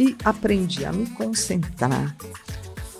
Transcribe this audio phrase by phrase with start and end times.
[0.00, 2.16] E aprendi a me concentrar,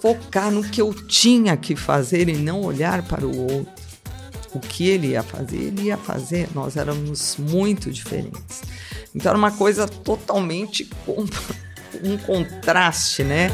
[0.02, 3.72] focar no que eu tinha que fazer e não olhar para o outro.
[4.52, 8.60] O que ele ia fazer, ele ia fazer, nós éramos muito diferentes.
[9.14, 10.90] Então era uma coisa totalmente
[12.04, 13.48] um contraste, né?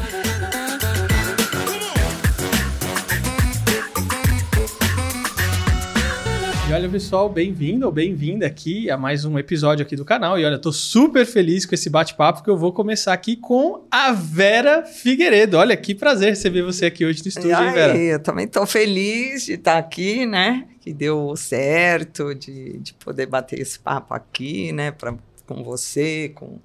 [6.77, 10.37] Olha, pessoal, bem-vindo ou bem-vinda aqui a mais um episódio aqui do canal.
[10.37, 14.11] E olha, tô super feliz com esse bate-papo que eu vou começar aqui com a
[14.11, 15.57] Vera Figueiredo.
[15.57, 17.97] Olha, que prazer receber você aqui hoje no estúdio, hein, Vera?
[17.97, 20.67] Eu também tô feliz de estar aqui, né?
[20.79, 24.91] Que deu certo, de, de poder bater esse papo aqui, né?
[24.91, 25.15] Pra,
[25.47, 26.59] com você, com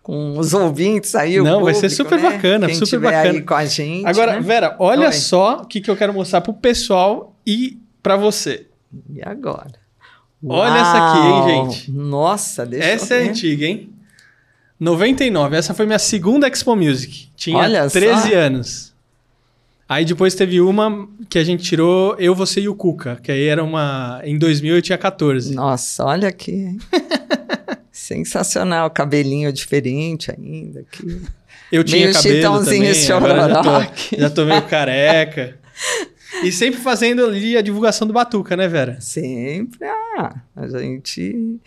[0.00, 2.30] com os ouvintes aí, Não, público, vai ser super né?
[2.30, 3.30] bacana, Quem super bacana.
[3.30, 4.06] aí com a gente.
[4.06, 4.40] Agora, né?
[4.40, 5.12] Vera, olha Oi.
[5.12, 8.67] só o que, que eu quero mostrar pro pessoal e pra você.
[9.10, 9.72] E agora?
[10.44, 11.70] Olha essa aqui, hein, Uau!
[11.70, 11.90] gente?
[11.90, 13.30] Nossa, deixa Essa eu é ver.
[13.30, 13.90] antiga, hein?
[14.78, 15.56] 99.
[15.56, 17.28] Essa foi minha segunda Expo Music.
[17.36, 18.36] Tinha Olha 13 só.
[18.36, 18.94] anos.
[19.88, 23.46] Aí depois teve uma que a gente tirou Eu, Você e o Cuca, que aí
[23.46, 24.20] era uma.
[24.22, 25.54] Em 2000 eu tinha 14.
[25.54, 26.52] Nossa, olha aqui.
[26.52, 26.78] hein?
[27.90, 31.20] Sensacional, cabelinho diferente ainda aqui.
[31.72, 35.58] Eu tinha Meio cabelo Chitãozinho também, agora já tô, já tô meio careca.
[36.42, 39.00] E sempre fazendo ali a divulgação do Batuca, né, Vera?
[39.00, 41.58] Sempre, ah, a gente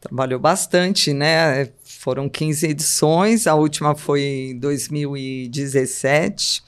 [0.00, 1.68] trabalhou bastante, né?
[1.84, 6.62] Foram 15 edições, a última foi em 2017.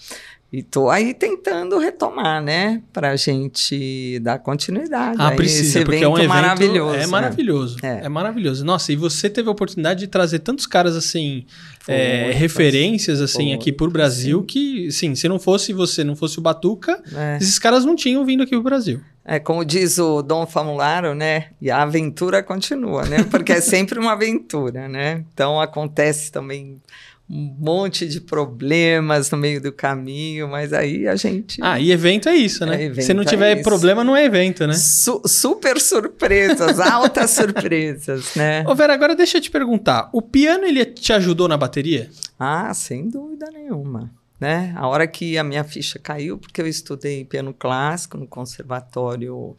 [0.56, 2.80] E tô aí tentando retomar, né?
[2.92, 5.16] Pra gente dar continuidade.
[5.18, 6.94] Ah, precisa, porque é um evento maravilhoso.
[6.94, 7.06] É né?
[7.08, 7.76] maravilhoso.
[7.82, 8.04] É.
[8.04, 8.08] É.
[8.08, 8.64] maravilhoso.
[8.64, 11.44] Nossa, e você teve a oportunidade de trazer tantos caras assim,
[11.80, 12.32] Foi, é, foi.
[12.34, 14.46] referências assim Foi, aqui pro Brasil sim.
[14.46, 17.38] que, sim, se não fosse você, não fosse o Batuca, É.
[17.40, 19.00] esses caras não tinham vindo aqui pro Brasil.
[19.24, 21.46] É, como diz o Dom Famularo, né?
[21.60, 23.24] E a aventura continua, né?
[23.28, 25.24] Porque é sempre uma aventura, né?
[25.32, 26.80] Então acontece também
[27.28, 31.58] um monte de problemas no meio do caminho, mas aí a gente.
[31.62, 32.84] Ah, e evento é isso, né?
[32.84, 33.62] É, se não é tiver isso.
[33.62, 34.74] problema, não é evento, né?
[34.74, 38.62] Su- super surpresas, altas surpresas, né?
[38.66, 40.10] Ô, Vera, agora deixa eu te perguntar.
[40.12, 42.10] O piano, ele te ajudou na bateria?
[42.38, 44.10] Ah, sem dúvida nenhuma.
[44.38, 44.74] Né?
[44.76, 49.56] A hora que a minha ficha caiu, porque eu estudei piano clássico no Conservatório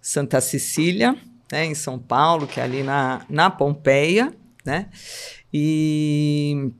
[0.00, 1.16] Santa Cecília,
[1.50, 4.32] né, em São Paulo, que é ali na, na Pompeia,
[4.64, 4.86] né?
[5.52, 6.70] E,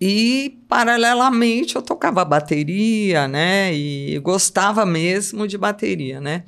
[0.00, 3.72] e paralelamente eu tocava bateria, né?
[3.74, 6.44] E gostava mesmo de bateria, né?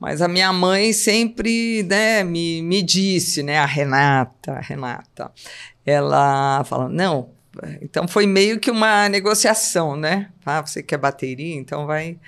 [0.00, 5.30] Mas a minha mãe sempre, né, me, me disse, né, a Renata, a Renata,
[5.86, 7.30] ela fala, não,
[7.80, 10.30] então foi meio que uma negociação, né?
[10.44, 12.18] Ah, você quer bateria, então vai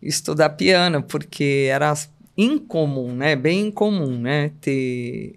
[0.00, 1.92] estudar piano, porque era
[2.36, 3.36] incomum, né?
[3.36, 4.52] Bem incomum, né?
[4.60, 5.36] Ter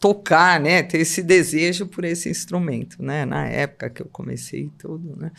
[0.00, 0.82] tocar, né?
[0.82, 3.24] Ter esse desejo por esse instrumento, né?
[3.24, 5.30] Na época que eu comecei tudo, né?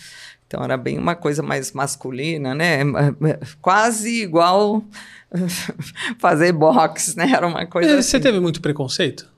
[0.47, 2.79] Então era bem uma coisa mais masculina, né?
[3.61, 4.83] Quase igual
[6.19, 7.31] fazer boxe, né?
[7.31, 8.23] Era uma coisa Você assim.
[8.23, 9.29] teve muito preconceito?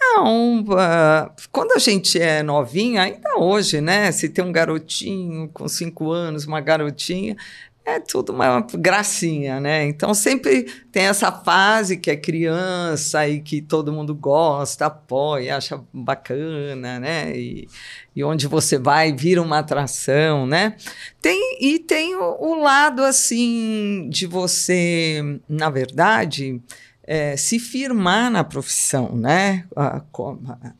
[0.00, 4.12] Não, ah, quando a gente é novinha, ainda hoje, né?
[4.12, 7.36] Se tem um garotinho com cinco anos, uma garotinha,
[7.84, 9.84] é tudo uma gracinha, né?
[9.86, 15.82] Então sempre tem essa fase que é criança e que todo mundo gosta, apoia, acha
[15.92, 17.36] bacana, né?
[17.36, 17.68] E,
[18.16, 20.76] e onde você vai vira uma atração, né?
[21.20, 26.60] Tem, e tem o, o lado assim de você, na verdade,
[27.06, 29.66] é, se firmar na profissão, né?
[29.76, 30.38] Ah, com-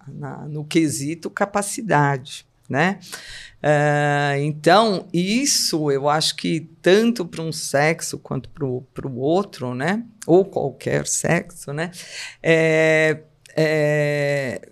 [0.09, 2.99] na- no quesito capacidade, né?
[3.67, 10.05] É, então, isso eu acho que tanto para um sexo quanto para o outro, né?
[10.27, 11.91] Ou qualquer sexo, né?
[12.43, 13.23] É,
[13.57, 14.69] é,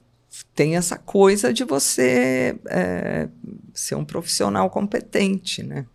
[0.54, 3.30] tem essa coisa de você é,
[3.72, 5.86] ser um profissional competente, né?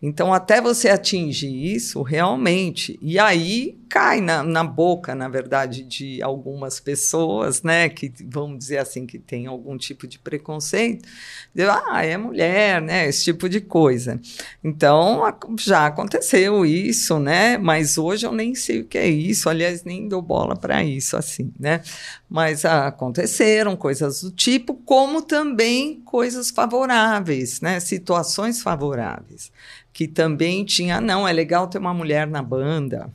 [0.00, 6.20] Então, até você atingir isso realmente, e aí cai na, na boca, na verdade, de
[6.22, 11.08] algumas pessoas, né, que vamos dizer assim, que tem algum tipo de preconceito,
[11.54, 14.20] dizer, ah, é mulher, né, esse tipo de coisa.
[14.62, 15.22] Então,
[15.58, 20.08] já aconteceu isso, né, mas hoje eu nem sei o que é isso, aliás, nem
[20.08, 21.80] dou bola para isso, assim, né,
[22.28, 29.50] mas aconteceram coisas do tipo, como também coisas favoráveis, né, situações favoráveis
[29.96, 33.08] que também tinha, não, é legal ter uma mulher na banda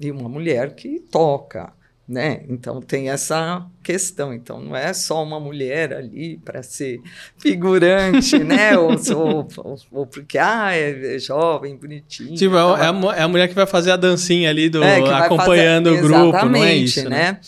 [0.00, 1.74] e uma mulher que toca,
[2.08, 2.40] né?
[2.48, 4.32] Então tem essa questão.
[4.32, 7.02] Então não é só uma mulher ali para ser
[7.36, 8.76] figurante, né?
[8.80, 12.34] Ou, ou, ou- ou porque ah, é, é jovem, bonitinho.
[12.34, 15.00] Tipo, é, é a, é a mulher que vai fazer a dancinha ali do, É,
[15.12, 17.32] acompanhando fazer- o grupo, não é isso, né?
[17.32, 17.40] né?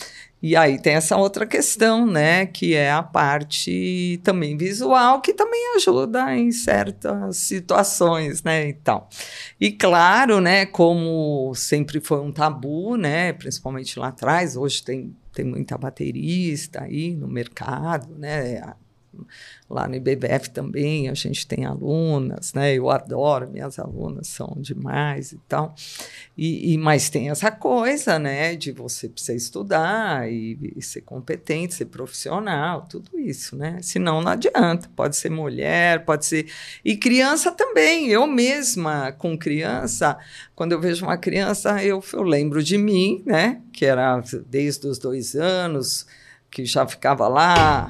[0.47, 5.75] E aí tem essa outra questão, né, que é a parte também visual, que também
[5.75, 9.09] ajuda em certas situações, né, e tal.
[9.59, 15.47] E claro, né, como sempre foi um tabu, né, principalmente lá atrás, hoje tem, tem
[15.47, 18.75] muita baterista aí no mercado, né,
[19.69, 22.75] Lá no IBBF também a gente tem alunas, né?
[22.75, 25.75] Eu adoro, minhas alunas são demais e tal.
[26.37, 28.55] E, e mas tem essa coisa, né?
[28.55, 33.79] De você precisar estudar e, e, ser competente, ser profissional, tudo isso, né?
[33.83, 34.91] Senão não adianta.
[34.95, 36.47] Pode ser mulher, pode ser.
[36.85, 38.09] E criança também.
[38.09, 40.19] Eu mesma, com criança,
[40.55, 43.63] quando eu vejo uma criança, eu, eu lembro de mim, né?
[43.73, 46.07] Que era desde os dois anos,
[46.51, 47.89] que já ficava lá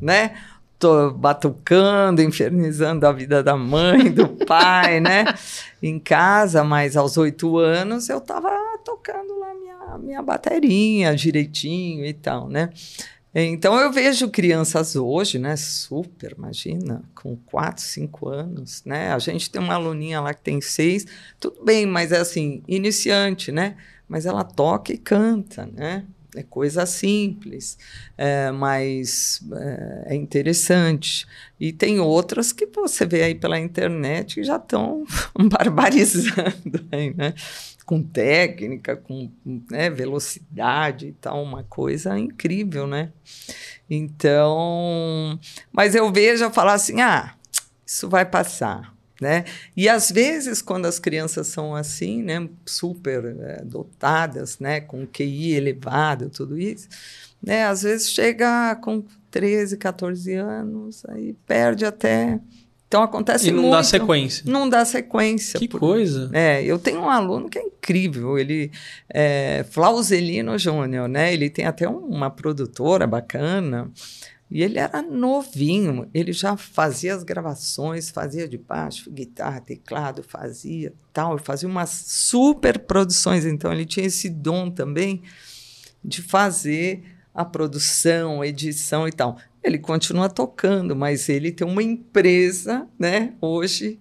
[0.00, 0.36] né?
[0.78, 5.24] Tô batucando, infernizando a vida da mãe, do pai, né?
[5.82, 8.50] Em casa, mas aos oito anos eu tava
[8.84, 12.70] tocando lá minha, minha bateria direitinho e tal, né?
[13.34, 15.54] Então eu vejo crianças hoje, né?
[15.56, 19.12] Super, imagina, com quatro, cinco anos, né?
[19.12, 21.06] A gente tem uma aluninha lá que tem seis,
[21.38, 23.76] tudo bem, mas é assim, iniciante, né?
[24.08, 26.04] Mas ela toca e canta, né?
[26.36, 27.78] É coisa simples,
[28.16, 31.26] é, mas é, é, interessante.
[31.58, 35.04] E tem outras que você vê aí pela internet que já estão
[35.50, 37.34] barbarizando, aí, né?
[37.86, 39.30] com técnica, com
[39.70, 43.10] né, velocidade e tal, uma coisa incrível, né?
[43.88, 45.40] Então,
[45.72, 47.34] mas eu vejo eu falar assim, ah,
[47.86, 49.44] isso vai passar né?
[49.76, 55.54] E às vezes, quando as crianças são assim, né, super é, dotadas, né, com QI
[55.54, 56.88] elevado, tudo isso,
[57.42, 62.38] né, às vezes chega com 13, 14 anos, aí perde até.
[62.86, 63.74] Então acontece e não muito.
[63.74, 64.44] dá sequência.
[64.46, 65.60] Não dá sequência.
[65.60, 65.78] Que por...
[65.78, 66.30] coisa.
[66.32, 68.70] É, eu tenho um aluno que é incrível, ele
[69.10, 71.34] é Flauzelino Júnior, né?
[71.34, 73.90] Ele tem até uma produtora bacana.
[74.50, 80.92] E ele era novinho, ele já fazia as gravações, fazia de baixo, guitarra, teclado, fazia
[81.12, 83.44] tal, fazia umas super produções.
[83.44, 85.22] Então ele tinha esse dom também
[86.02, 87.04] de fazer
[87.34, 89.36] a produção, edição e tal.
[89.62, 94.00] Ele continua tocando, mas ele tem uma empresa, né, hoje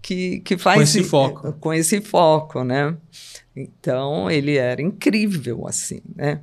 [0.00, 1.52] que, que faz com esse foco.
[1.54, 2.96] Com esse foco, né?
[3.54, 6.40] Então ele era incrível assim, né?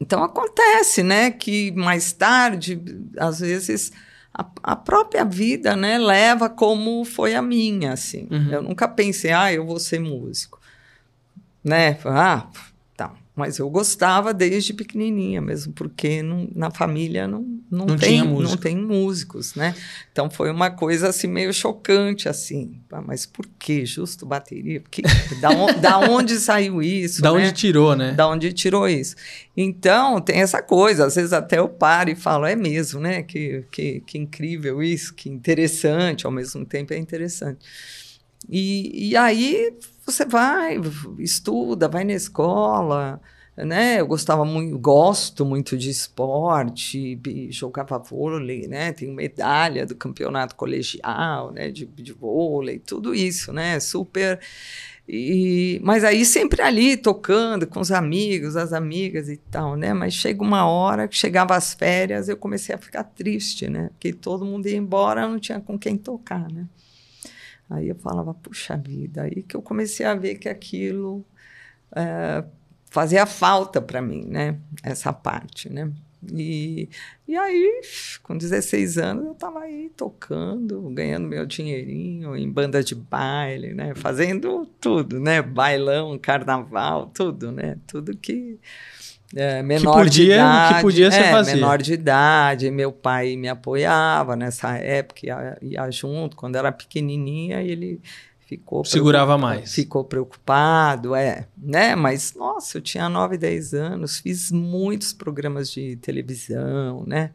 [0.00, 2.80] Então acontece, né, que mais tarde,
[3.18, 3.92] às vezes
[4.32, 8.28] a, a própria vida, né, leva como foi a minha, assim.
[8.30, 8.50] Uhum.
[8.52, 10.60] Eu nunca pensei, ah, eu vou ser músico,
[11.64, 11.98] né?
[12.04, 12.46] Ah,
[13.36, 18.56] mas eu gostava desde pequenininha mesmo, porque não, na família não, não, não, tem, não
[18.56, 19.74] tem músicos, né?
[20.10, 22.80] Então foi uma coisa assim meio chocante, assim.
[23.04, 24.80] Mas por que justo bateria?
[24.80, 25.02] Porque,
[25.38, 27.20] da, on, da onde saiu isso?
[27.22, 27.40] da né?
[27.40, 28.12] onde tirou, né?
[28.12, 29.14] Da onde tirou isso.
[29.54, 33.22] Então tem essa coisa, às vezes até eu paro e falo, é mesmo, né?
[33.22, 37.58] Que, que, que incrível isso, que interessante, ao mesmo tempo é interessante.
[38.48, 40.80] E, e aí você vai,
[41.18, 43.20] estuda, vai na escola,
[43.56, 44.00] né?
[44.00, 47.18] Eu gostava muito, gosto muito de esporte,
[47.50, 48.92] jogava vôlei, né?
[48.92, 51.70] Tenho medalha do campeonato colegial, né?
[51.70, 53.80] De, de vôlei, tudo isso, né?
[53.80, 54.40] Super.
[55.08, 59.94] E, mas aí sempre ali tocando com os amigos, as amigas e tal, né?
[59.94, 63.88] Mas chega uma hora que chegava as férias, eu comecei a ficar triste, né?
[63.90, 66.66] Porque todo mundo ia embora, não tinha com quem tocar, né?
[67.68, 71.24] Aí eu falava, puxa vida, aí que eu comecei a ver que aquilo
[71.94, 72.44] é,
[72.90, 74.58] fazia falta para mim, né?
[74.82, 75.92] Essa parte, né?
[76.32, 76.88] E,
[77.28, 77.82] e aí,
[78.22, 83.94] com 16 anos, eu estava aí tocando, ganhando meu dinheirinho em banda de baile, né?
[83.94, 85.42] Fazendo tudo, né?
[85.42, 87.78] Bailão, carnaval, tudo, né?
[87.86, 88.58] Tudo que
[89.34, 90.74] é, menor que podia, de idade.
[90.74, 92.70] Que podia ser é, menor de idade.
[92.70, 96.36] Meu pai me apoiava nessa época, ia, ia junto.
[96.36, 98.00] Quando era pequenininha, ele
[98.46, 98.84] ficou...
[98.84, 99.74] Segurava mais.
[99.74, 101.46] Ficou preocupado, é.
[101.56, 101.96] Né?
[101.96, 107.30] Mas, nossa, eu tinha 9, 10 anos, fiz muitos programas de televisão, né?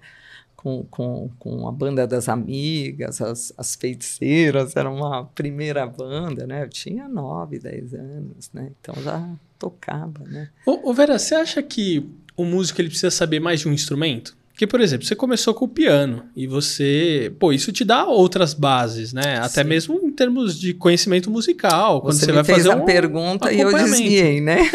[0.56, 6.64] Com, com, com a banda das amigas, as, as feiticeiras, era uma primeira banda, né?
[6.64, 8.72] Eu tinha 9, 10 anos, né?
[8.80, 9.28] Então já
[9.62, 10.50] tocava, né?
[10.66, 12.04] Ô, ô Vera, você acha que
[12.36, 14.36] o músico ele precisa saber mais de um instrumento?
[14.50, 17.34] Porque, por exemplo, você começou com o piano e você.
[17.40, 19.38] Pô, isso te dá outras bases, né?
[19.38, 19.70] Até Sim.
[19.70, 22.02] mesmo em termos de conhecimento musical.
[22.02, 24.60] Quando você, você vai fazer a um, pergunta e eu desviei, né?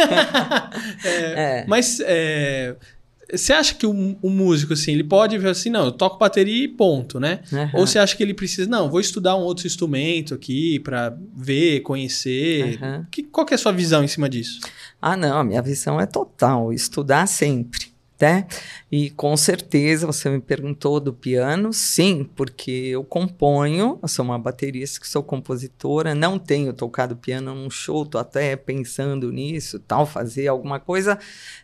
[1.05, 1.65] é, é.
[1.69, 2.75] Mas é,
[3.33, 6.65] Você acha que o, o, músico, assim, ele pode ver assim, não, eu toco bateria
[6.65, 7.41] e ponto, né?
[7.53, 7.81] Uhum.
[7.81, 11.81] Ou você acha que ele precisa, não, vou estudar um outro instrumento aqui para ver,
[11.81, 12.79] conhecer?
[12.81, 13.05] Uhum.
[13.11, 14.61] Que, qual que é a sua visão em cima disso?
[15.03, 17.86] Ah, não, a minha visão é total, estudar sempre
[18.21, 18.47] né?
[18.91, 24.39] E com certeza você me perguntou do piano, sim, porque eu componho, eu sou uma
[24.39, 30.07] baterista que sou compositora, não tenho tocado piano num show, tô até pensando nisso, tal,
[30.07, 31.19] fazer alguma coisa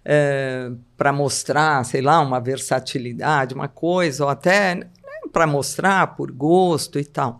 [0.04, 4.86] é, eh, para mostrar, sei lá, uma versatilidade, uma coisa, ou até né,
[5.32, 7.38] para mostrar por gosto e tal.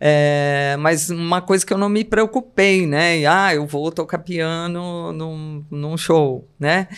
[0.00, 3.18] É, mas uma coisa que eu não me preocupei, né?
[3.20, 6.88] E, ah, eu vou tocar piano num, num show, né?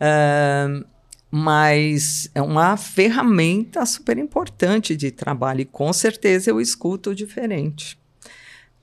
[0.00, 0.91] Uh,
[1.34, 7.98] mas é uma ferramenta super importante de trabalho e com certeza eu escuto diferente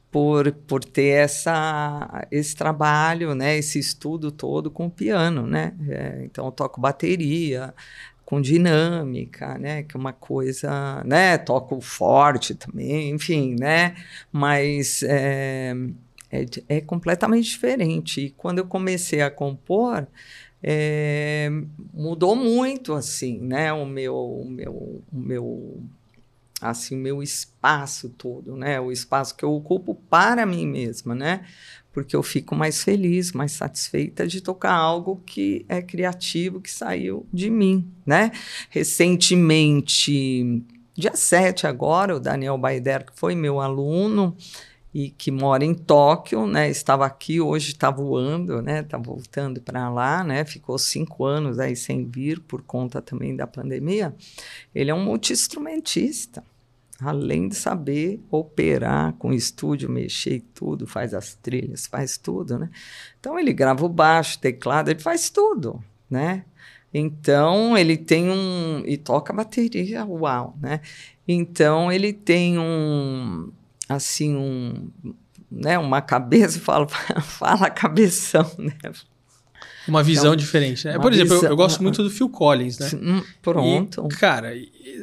[0.10, 5.76] por, por ter essa, esse trabalho, né, esse estudo todo com o piano, né?
[5.88, 7.72] É, então eu toco bateria
[8.26, 13.96] com dinâmica, né, que é uma coisa, né, toco forte também, enfim, né,
[14.32, 15.76] mas é,
[16.32, 18.22] é, é completamente diferente.
[18.22, 20.08] E quando eu comecei a compor,
[20.62, 21.50] é,
[21.94, 23.72] mudou muito assim, né?
[23.72, 25.84] O meu, o meu, o meu,
[26.62, 28.80] assim, meu espaço todo, né?
[28.80, 31.46] O espaço que eu ocupo para mim mesma, né?
[31.94, 37.26] Porque eu fico mais feliz, mais satisfeita de tocar algo que é criativo, que saiu
[37.32, 38.32] de mim, né?
[38.70, 40.64] Recentemente,
[40.94, 44.36] dia 7 agora, o Daniel Baider, que foi meu aluno,
[44.94, 46.70] e que mora em Tóquio, né?
[46.70, 48.80] Estava aqui, hoje está voando, né?
[48.82, 50.44] Está voltando para lá, né?
[50.44, 54.16] Ficou cinco anos aí sem vir por conta também da pandemia.
[54.74, 56.44] Ele é um multi-instrumentista,
[57.00, 62.70] além de saber operar com estúdio, mexer tudo, faz as trilhas, faz tudo, né?
[63.20, 66.46] Então ele grava o baixo, teclado, ele faz tudo, né?
[66.92, 70.82] Então ele tem um e toca bateria, uau, né?
[71.28, 73.52] Então ele tem um
[73.90, 74.92] assim um,
[75.52, 78.78] né, uma cabeça, fala, fala cabeção, né?
[79.90, 80.98] Uma visão então, diferente, né?
[81.00, 82.90] Por exemplo, visão, eu, eu, gosto muito do Phil Collins, né?
[82.94, 84.08] Hum, pronto.
[84.10, 84.54] E, cara,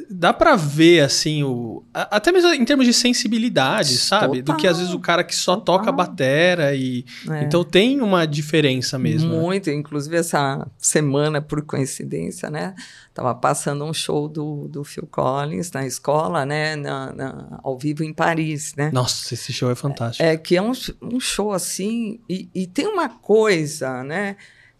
[0.09, 4.41] dá para ver assim o até mesmo em termos de sensibilidade, sabe?
[4.41, 4.55] Total.
[4.55, 5.79] Do que às vezes o cara que só Total.
[5.79, 7.43] toca batera e é.
[7.43, 9.33] então tem uma diferença mesmo.
[9.33, 9.39] Né?
[9.39, 9.75] Muito, né?
[9.75, 12.75] inclusive essa semana por coincidência, né?
[13.13, 16.75] Tava passando um show do, do Phil Collins na escola, né?
[16.75, 18.91] Na, na, ao vivo em Paris, né?
[18.93, 20.23] Nossa, esse show é fantástico.
[20.23, 24.35] É, é que é um, um show assim e, e tem uma coisa, né?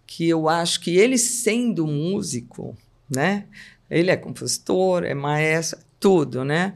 [0.07, 2.75] Que eu acho que ele sendo músico,
[3.09, 3.45] né?
[3.89, 6.73] Ele é compositor, é maestro, tudo, né?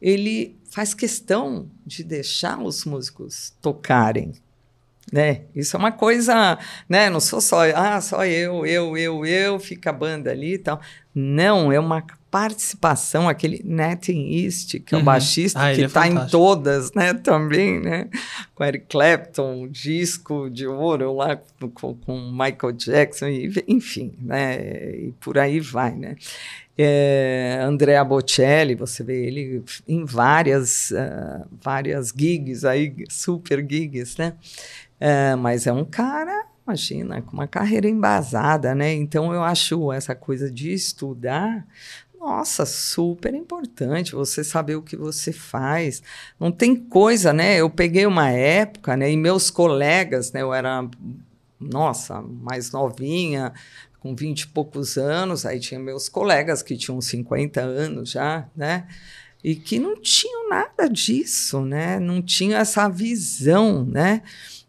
[0.00, 4.32] Ele faz questão de deixar os músicos tocarem,
[5.12, 5.42] né?
[5.54, 6.58] Isso é uma coisa,
[6.88, 7.08] né?
[7.08, 10.80] Não sou só, ah, só eu, eu, eu, eu, fica a banda ali e tal.
[11.14, 15.04] Não, é uma participação, aquele Nathan East, que é o uhum.
[15.04, 18.08] baixista, ah, que está é em todas, né, também, né,
[18.54, 21.38] com Eric Clapton, disco de ouro lá
[21.74, 24.56] com, com Michael Jackson, e, enfim, né,
[24.96, 26.16] e por aí vai, né.
[26.76, 34.32] É, Andrea Bocelli, você vê ele em várias, uh, várias gigs aí, super gigs, né,
[34.98, 38.94] é, mas é um cara imagina, com uma carreira embasada, né?
[38.94, 41.66] Então eu acho essa coisa de estudar
[42.22, 46.00] nossa, super importante você saber o que você faz.
[46.38, 47.56] Não tem coisa, né?
[47.56, 49.10] Eu peguei uma época, né?
[49.10, 50.40] E meus colegas, né?
[50.40, 50.88] Eu era,
[51.58, 53.52] nossa, mais novinha,
[53.98, 58.86] com 20 e poucos anos, aí tinha meus colegas que tinham 50 anos já, né?
[59.42, 61.98] E que não tinham nada disso, né?
[61.98, 64.22] Não tinha essa visão, né?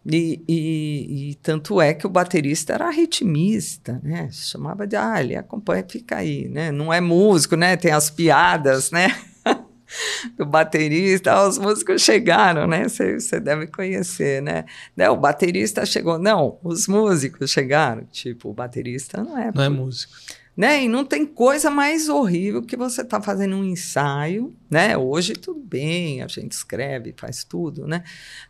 [0.06, 4.30] E, e, e, tanto é que o baterista era ritmista, né?
[4.32, 6.72] Chamava de, ah, ele acompanha, fica aí, né?
[6.74, 7.78] Não é músico, né?
[7.78, 9.16] Tem as piadas, né?
[10.38, 12.88] do baterista, os músicos chegaram, né?
[12.88, 14.66] Você deve conhecer, né?
[14.96, 15.10] né?
[15.10, 18.04] O baterista chegou, não, os músicos chegaram.
[18.12, 19.52] Tipo, o baterista não é.
[19.54, 20.14] Não é músico.
[20.56, 20.84] Né?
[20.84, 24.96] E não tem coisa mais horrível que você tá fazendo um ensaio, né?
[24.96, 28.04] Hoje tudo bem, a gente escreve, faz tudo, né?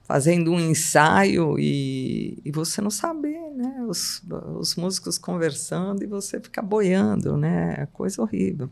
[0.04, 3.86] Fazendo um ensaio e, e você não saber, né?
[3.88, 4.22] Os,
[4.58, 7.76] os músicos conversando e você fica boiando, né?
[7.78, 8.70] É coisa horrível.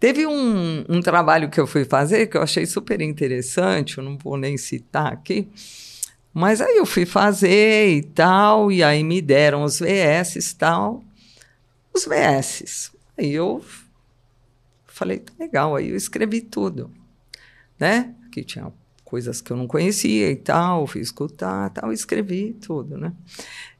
[0.00, 4.18] Teve um, um trabalho que eu fui fazer que eu achei super interessante, eu não
[4.18, 5.48] vou nem citar aqui,
[6.34, 11.05] mas aí eu fui fazer e tal, e aí me deram os VS e tal
[11.96, 12.92] os VS.
[13.18, 13.64] Aí eu
[14.86, 16.90] falei, tá legal, aí eu escrevi tudo,
[17.78, 18.14] né?
[18.30, 18.72] Que tinha
[19.04, 23.12] coisas que eu não conhecia e tal, fui escutar tal, escrevi tudo, né?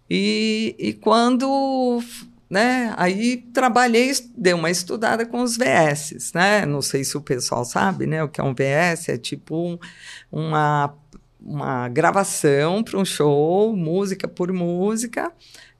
[0.08, 2.00] E, e quando
[2.48, 2.94] né?
[2.96, 6.64] Aí trabalhei, dei uma estudada com os VS, né?
[6.64, 8.22] Não sei se o pessoal sabe, né?
[8.22, 9.78] O que é um VS é tipo um,
[10.30, 10.94] uma,
[11.40, 15.32] uma gravação para um show, música por música,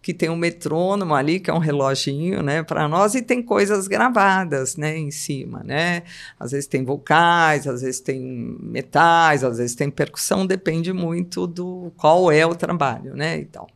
[0.07, 3.89] que tem um metrônomo ali, que é um reloginho, né, para nós, e tem coisas
[3.89, 6.05] gravadas, né, em cima, né?
[6.39, 11.91] Às vezes tem vocais, às vezes tem metais, às vezes tem percussão, depende muito do
[11.97, 13.67] qual é o trabalho, né, e tal.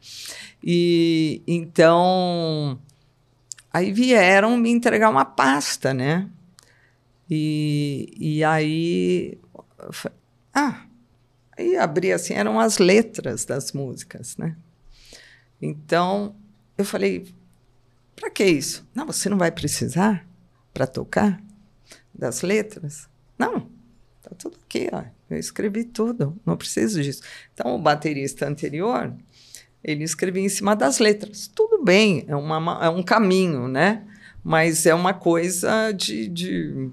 [0.63, 2.79] E então
[3.73, 6.29] aí vieram me entregar uma pasta, né?
[7.29, 9.37] E, e aí
[10.55, 10.83] ah,
[11.59, 14.55] aí abri assim, eram as letras das músicas, né?
[15.61, 16.35] Então
[16.77, 17.33] eu falei,
[18.17, 18.89] para que isso?
[18.95, 20.27] Não, você não vai precisar
[20.73, 21.43] para tocar
[22.15, 23.09] das letras?
[23.39, 23.69] Não,
[24.23, 25.05] tá tudo aqui, ó.
[25.29, 27.23] Eu escrevi tudo, não preciso disso.
[27.55, 29.15] Então o baterista anterior
[29.83, 31.47] ele escrevia em cima das letras.
[31.47, 34.07] Tudo bem, é, uma, é um caminho, né?
[34.43, 36.91] Mas é uma coisa de, de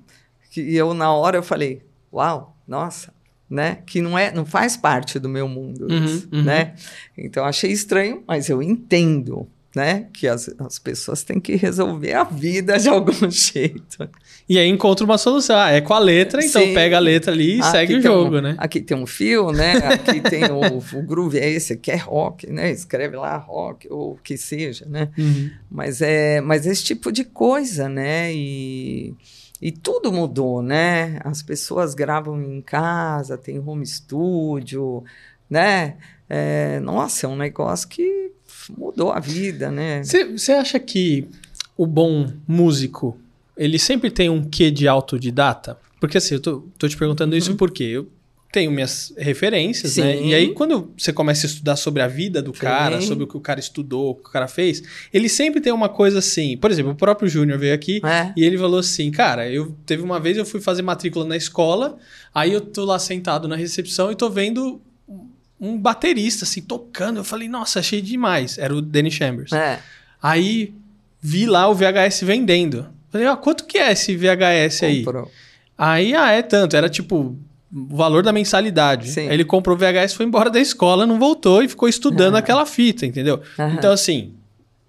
[0.52, 3.14] que eu na hora eu falei, uau, nossa,
[3.50, 3.80] né?
[3.86, 6.44] Que não é, não faz parte do meu mundo, Uhum, isso, uhum.
[6.44, 6.74] né?
[7.18, 10.08] Então achei estranho, mas eu entendo, né?
[10.12, 14.10] Que as, as pessoas têm que resolver a vida de algum jeito.
[14.50, 15.56] E aí encontra uma solução.
[15.58, 16.74] Ah, é com a letra, então Sim.
[16.74, 18.56] pega a letra ali e Ah, segue aqui o jogo, um- né?
[18.58, 19.74] Aqui tem um fio, né?
[19.78, 22.72] Aqui tem o, o groove, é esse aqui é rock, né?
[22.72, 25.10] Escreve lá rock, ou o que seja, né?
[25.18, 25.52] Uhum.
[25.70, 28.34] Mas é mas esse tipo de coisa, né?
[28.34, 29.14] E,
[29.62, 31.20] e tudo mudou, né?
[31.24, 35.04] As pessoas gravam em casa, tem home studio,
[35.50, 35.98] né?
[36.30, 38.32] É, nossa, é um negócio que
[38.78, 40.02] mudou a vida, né?
[40.04, 41.28] Você acha que
[41.76, 43.18] o bom músico,
[43.56, 45.78] ele sempre tem um quê de autodidata?
[46.00, 48.08] Porque assim, eu tô, tô te perguntando isso porque eu
[48.52, 50.18] tenho minhas referências, né?
[50.18, 50.28] Sim.
[50.30, 52.62] E aí, quando você começa a estudar sobre a vida do Sim.
[52.62, 54.82] cara, sobre o que o cara estudou, o que o cara fez,
[55.14, 56.56] ele sempre tem uma coisa assim.
[56.58, 58.32] Por exemplo, o próprio Júnior veio aqui É.
[58.38, 61.98] e ele falou assim, cara, eu teve uma vez eu fui fazer matrícula na escola,
[62.34, 64.82] aí eu tô lá sentado na recepção e tô vendo
[65.60, 67.18] um baterista assim tocando.
[67.18, 68.58] Eu falei, nossa, achei demais.
[68.58, 69.52] Era o Danny Chambers.
[69.52, 69.80] É.
[70.22, 70.74] Aí
[71.22, 72.88] vi lá o VHS vendendo.
[73.12, 75.04] Falei, ó, quanto que é esse VHS aí?
[75.04, 75.32] Comprou.
[75.78, 76.76] Aí, ah, é tanto.
[76.76, 77.38] Era tipo
[77.72, 79.10] o valor da mensalidade.
[79.12, 79.28] Sim.
[79.28, 82.66] Aí ele comprou o VHS, foi embora da escola, não voltou e ficou estudando aquela
[82.66, 83.42] fita, entendeu?
[83.60, 83.76] Aham.
[83.76, 84.34] Então, assim,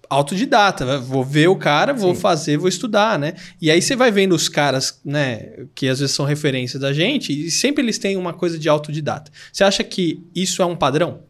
[0.09, 0.97] autodidata.
[0.97, 2.21] Vou ver o cara, vou Sim.
[2.21, 3.35] fazer, vou estudar, né?
[3.61, 7.31] E aí você vai vendo os caras, né, que às vezes são referência da gente,
[7.31, 9.31] e sempre eles têm uma coisa de autodidata.
[9.53, 11.21] Você acha que isso é um padrão?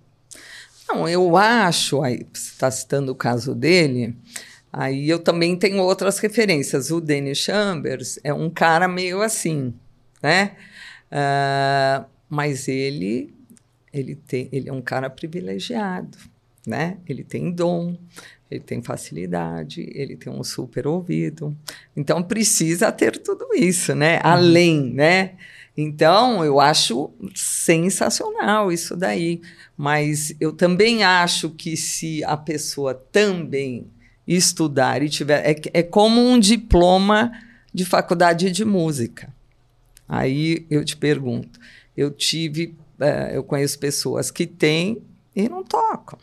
[0.87, 4.15] Não, eu acho, aí você está citando o caso dele,
[4.73, 6.89] aí eu também tenho outras referências.
[6.89, 9.73] O Danny Chambers é um cara meio assim,
[10.23, 10.53] né?
[11.11, 13.33] Ah, mas ele,
[13.91, 16.17] ele, tem, ele é um cara privilegiado,
[16.65, 16.97] né?
[17.07, 17.97] Ele tem dom,
[18.49, 21.55] ele tem facilidade, ele tem um super ouvido.
[21.95, 24.19] Então precisa ter tudo isso, né?
[24.23, 25.35] Além, né?
[25.75, 29.41] Então eu acho sensacional isso daí.
[29.77, 33.87] Mas eu também acho que se a pessoa também
[34.27, 35.49] estudar e tiver.
[35.49, 37.31] É, é como um diploma
[37.73, 39.33] de faculdade de música.
[40.09, 41.59] Aí eu te pergunto,
[41.95, 45.03] eu tive, eh, eu conheço pessoas que têm
[45.35, 46.17] e não tocam.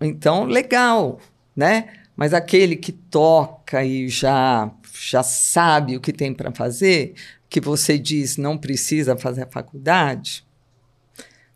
[0.00, 1.20] Então, legal,
[1.54, 2.00] né?
[2.16, 4.70] Mas aquele que toca e já
[5.00, 7.14] já sabe o que tem para fazer,
[7.48, 10.44] que você diz não precisa fazer a faculdade,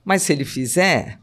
[0.04, 1.18] mas se ele fizer,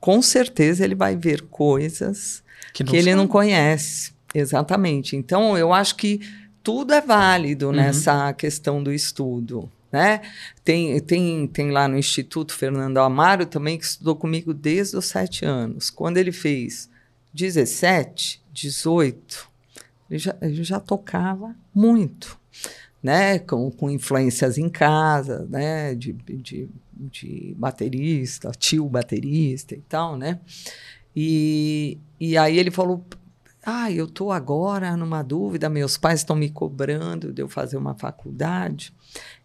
[0.00, 3.14] com certeza ele vai ver coisas que ele sabe.
[3.14, 4.12] não conhece.
[4.34, 5.14] Exatamente.
[5.14, 6.20] Então, eu acho que
[6.62, 7.72] tudo é válido Uhum.
[7.72, 9.70] nessa questão do estudo.
[9.90, 10.22] Né?
[10.64, 15.44] Tem, tem, tem lá no Instituto Fernando Amaro também que estudou comigo desde os sete
[15.44, 15.90] anos.
[15.90, 16.88] Quando ele fez
[17.34, 19.50] 17, 18,
[20.10, 22.38] ele já, ele já tocava muito,
[23.02, 23.38] né?
[23.40, 25.94] Com, com influências em casa, né?
[25.94, 30.40] De, de, de baterista, tio baterista e tal, né?
[31.14, 33.04] E, e aí ele falou:
[33.64, 37.94] Ah, eu estou agora numa dúvida, meus pais estão me cobrando de eu fazer uma
[37.94, 38.92] faculdade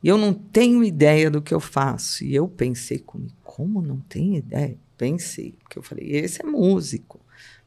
[0.02, 2.24] e eu não tenho ideia do que eu faço.
[2.24, 4.78] E eu pensei comigo: Como não tem ideia?
[4.98, 7.20] Pensei, porque eu falei: Esse é músico,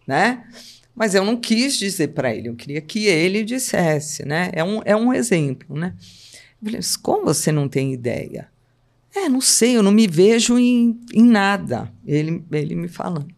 [0.04, 0.44] né?
[0.94, 4.50] Mas eu não quis dizer para ele, eu queria que ele dissesse, né?
[4.52, 5.94] É um, é um exemplo, né?
[5.96, 8.48] Eu falei, mas como você não tem ideia?
[9.14, 11.92] É, não sei, eu não me vejo em, em nada.
[12.04, 13.28] Ele, ele me falando,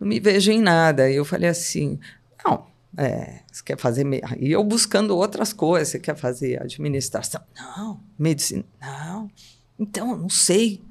[0.00, 1.10] não me vejo em nada.
[1.10, 1.98] E eu falei assim,
[2.44, 4.06] não, é, você quer fazer...
[4.38, 7.40] E eu buscando outras coisas, você quer fazer administração?
[7.56, 8.64] Não, medicina?
[8.80, 9.30] Não.
[9.78, 10.82] Então, eu não sei.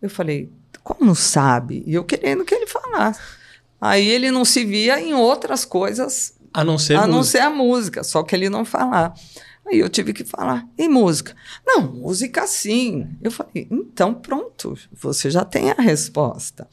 [0.00, 0.50] Eu falei,
[0.82, 1.82] como não sabe?
[1.86, 3.20] E eu querendo que ele falasse.
[3.80, 7.38] Aí ele não se via em outras coisas A não ser a não música.
[7.38, 9.14] ser a música, só que ele não falava.
[9.66, 11.34] Aí eu tive que falar, e música?
[11.64, 13.08] Não, música sim.
[13.22, 16.68] Eu falei, então pronto, você já tem a resposta.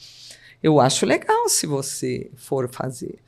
[0.61, 3.19] Eu acho legal se você for fazer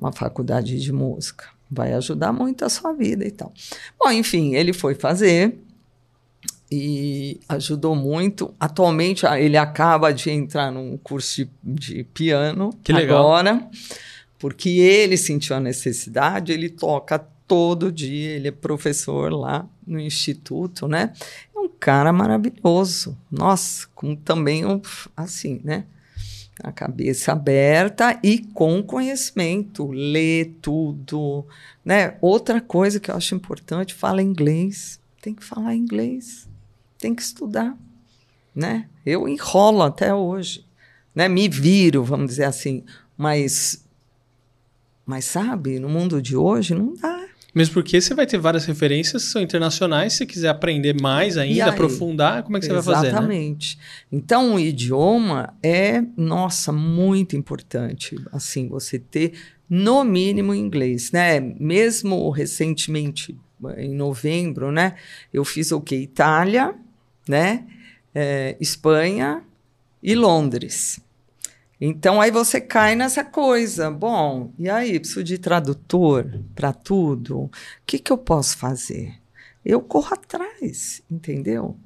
[0.00, 1.46] uma faculdade de música.
[1.70, 3.52] Vai ajudar muito a sua vida e tal.
[3.98, 5.58] Bom, enfim, ele foi fazer
[6.70, 8.54] e ajudou muito.
[8.58, 13.18] Atualmente, ah, ele acaba de entrar num curso de, de piano Que legal.
[13.18, 13.68] agora,
[14.38, 20.86] porque ele sentiu a necessidade, ele toca todo dia, ele é professor lá no instituto,
[20.86, 21.12] né?
[21.54, 23.16] É um cara maravilhoso.
[23.30, 24.80] Nossa, com também um,
[25.16, 25.84] assim, né?
[26.62, 31.46] A cabeça aberta e com conhecimento, lê tudo,
[31.84, 32.16] né?
[32.20, 35.00] Outra coisa que eu acho importante, fala inglês.
[35.20, 36.48] Tem que falar inglês,
[36.98, 37.76] tem que estudar,
[38.54, 38.88] né?
[39.04, 40.64] Eu enrolo até hoje,
[41.14, 41.28] né?
[41.28, 42.84] Me viro, vamos dizer assim,
[43.16, 43.84] mas
[45.04, 47.27] mas sabe, no mundo de hoje não dá.
[47.58, 50.12] Mesmo porque você vai ter várias referências que são internacionais.
[50.12, 51.70] Se você quiser aprender mais ainda, aí?
[51.70, 53.08] aprofundar, como é que você vai fazer, né?
[53.08, 53.76] Exatamente.
[54.12, 58.14] Então, o idioma é, nossa, muito importante.
[58.32, 59.32] Assim, você ter,
[59.68, 61.40] no mínimo, inglês, né?
[61.40, 63.36] Mesmo recentemente,
[63.76, 64.94] em novembro, né?
[65.34, 65.96] Eu fiz o quê?
[65.96, 66.72] Itália,
[67.28, 67.64] né?
[68.14, 69.42] É, Espanha
[70.00, 71.00] e Londres.
[71.80, 73.90] Então, aí você cai nessa coisa.
[73.90, 77.42] Bom, e aí, preciso de tradutor para tudo?
[77.42, 77.50] O
[77.86, 79.14] que, que eu posso fazer?
[79.64, 81.76] Eu corro atrás, entendeu?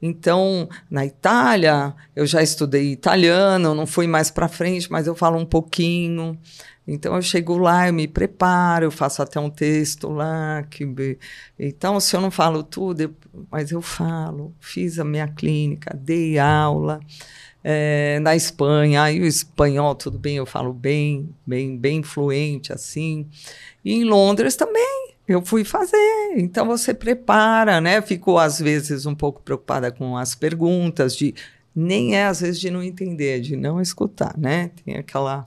[0.00, 5.38] Então, na Itália, eu já estudei italiano, não fui mais para frente, mas eu falo
[5.38, 6.36] um pouquinho.
[6.88, 10.64] Então, eu chego lá, eu me preparo, eu faço até um texto lá.
[10.68, 11.18] Que...
[11.58, 13.14] Então, se eu não falo tudo, eu-
[13.50, 14.52] mas eu falo.
[14.60, 16.98] Fiz a minha clínica, dei aula.
[17.64, 23.26] É, na Espanha, aí o espanhol, tudo bem, eu falo bem, bem, bem fluente, assim.
[23.84, 26.34] E em Londres também, eu fui fazer.
[26.36, 28.02] Então você prepara, né?
[28.02, 31.34] Fico às vezes um pouco preocupada com as perguntas, de
[31.74, 34.70] nem é às vezes de não entender, de não escutar, né?
[34.84, 35.44] Tem aquela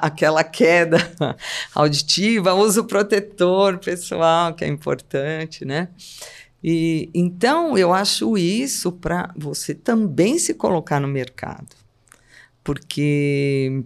[0.00, 0.98] aquela queda
[1.74, 5.88] auditiva, uso protetor pessoal, que é importante, né?
[6.62, 11.68] E então eu acho isso para você também se colocar no mercado.
[12.64, 13.84] Porque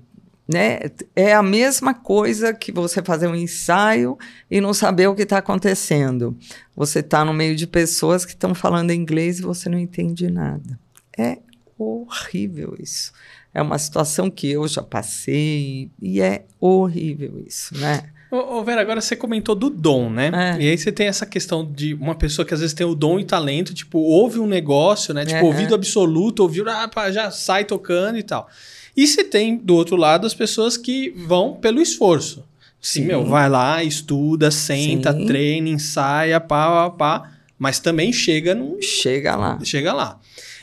[0.52, 0.80] né,
[1.14, 4.18] é a mesma coisa que você fazer um ensaio
[4.50, 6.37] e não saber o que está acontecendo.
[6.74, 10.78] Você está no meio de pessoas que estão falando inglês e você não entende nada.
[11.16, 11.38] É
[11.78, 13.12] horrível isso.
[13.54, 18.12] É uma situação que eu já passei e é horrível isso, né?
[18.33, 20.31] Ô, ô, Vera, agora você comentou do dom, né?
[20.57, 20.62] É.
[20.62, 23.21] E aí você tem essa questão de uma pessoa que às vezes tem o dom
[23.21, 25.27] e talento, tipo, ouve um negócio, né?
[25.27, 25.47] Tipo, Aham.
[25.49, 28.49] ouvido absoluto, ouviu, ah, já sai tocando e tal.
[28.97, 32.42] E você tem, do outro lado, as pessoas que vão pelo esforço.
[32.81, 33.07] Sim, Sim.
[33.07, 35.27] meu, vai lá, estuda, senta, Sim.
[35.27, 37.33] treina, ensaia, pá, pá, pá.
[37.59, 39.59] Mas também chega num, Chega lá.
[39.62, 40.18] chega lá.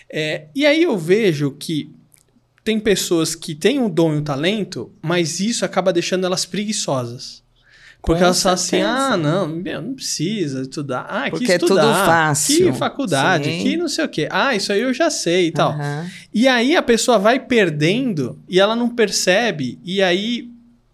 [0.09, 1.91] É, e aí eu vejo que
[2.63, 7.47] tem pessoas que têm o dom e o talento, mas isso acaba deixando elas preguiçosas.
[8.01, 11.05] Porque elas falam assim, ah, não, meu, não precisa estudar.
[11.09, 11.81] Ah, que Porque é estudar.
[11.81, 12.71] tudo fácil.
[12.71, 13.63] Que faculdade, Sim.
[13.63, 14.27] que não sei o quê.
[14.31, 15.71] Ah, isso aí eu já sei e tal.
[15.71, 16.09] Aham.
[16.33, 19.77] E aí a pessoa vai perdendo e ela não percebe.
[19.83, 20.49] E aí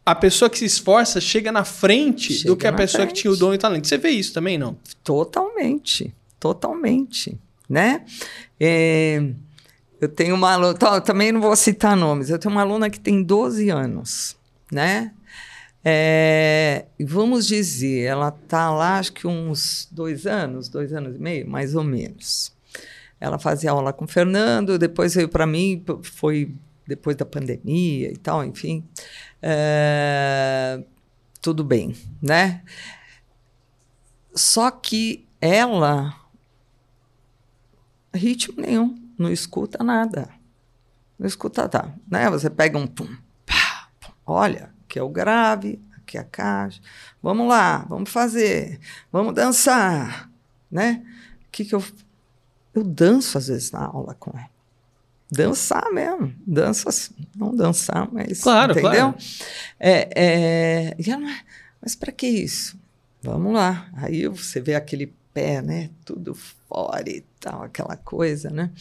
[0.05, 3.21] a pessoa que se esforça chega na frente do Chega que a pessoa que frente.
[3.21, 3.87] tinha o dom e o talento.
[3.87, 4.75] Você vê isso também, não?
[5.03, 7.37] Totalmente, totalmente,
[7.69, 8.01] né?
[8.59, 9.23] É,
[10.01, 13.23] eu tenho uma aluna, também não vou citar nomes, eu tenho uma aluna que tem
[13.23, 14.35] 12 anos,
[14.71, 15.11] né?
[15.87, 21.47] É, vamos dizer, ela está lá acho que uns dois anos, dois anos e meio,
[21.47, 22.51] mais ou menos.
[23.19, 26.51] Ela fazia aula com o Fernando, depois veio para mim, foi
[26.87, 28.83] depois da pandemia e tal, enfim.
[29.39, 30.83] É,
[31.39, 32.63] tudo bem, né?
[34.33, 36.19] Só que ela,
[38.11, 40.29] ritmo nenhum, não escuta nada.
[41.17, 42.27] Não escuta tá, né?
[42.31, 43.07] Você pega um pum,
[43.45, 46.81] pá, pum, olha, aqui é o grave, aqui é a caixa.
[47.21, 48.79] Vamos lá, vamos fazer,
[49.11, 50.31] vamos dançar,
[50.71, 51.03] né?
[51.47, 51.83] O que que eu
[52.73, 54.49] eu danço às vezes na aula com ela.
[55.31, 58.91] Dançar mesmo, dança assim, não dançar, mas Claro, entendeu?
[58.91, 59.17] claro.
[59.79, 61.35] É, é, e ela,
[61.81, 62.79] mas para que isso?
[63.21, 63.89] Vamos lá.
[63.95, 65.89] Aí você vê aquele pé, né?
[66.05, 68.71] Tudo fora e tal, aquela coisa, né?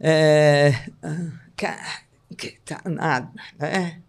[0.00, 0.70] É,
[1.02, 1.32] ah,
[2.64, 4.00] tá nada, né?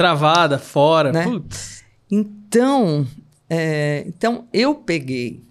[0.00, 1.12] Travada, fora.
[1.12, 1.24] Né?
[1.24, 1.84] Putz.
[2.10, 3.06] Então,
[3.50, 5.44] é, então eu peguei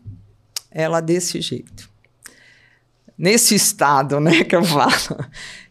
[0.71, 1.87] ela desse jeito.
[3.15, 4.91] Nesse estado, né, que eu falo.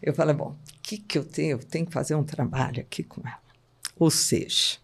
[0.00, 1.56] Eu falei, bom, o que, que eu tenho?
[1.56, 3.40] Eu tenho que fazer um trabalho aqui com ela.
[3.96, 4.76] Ou seja,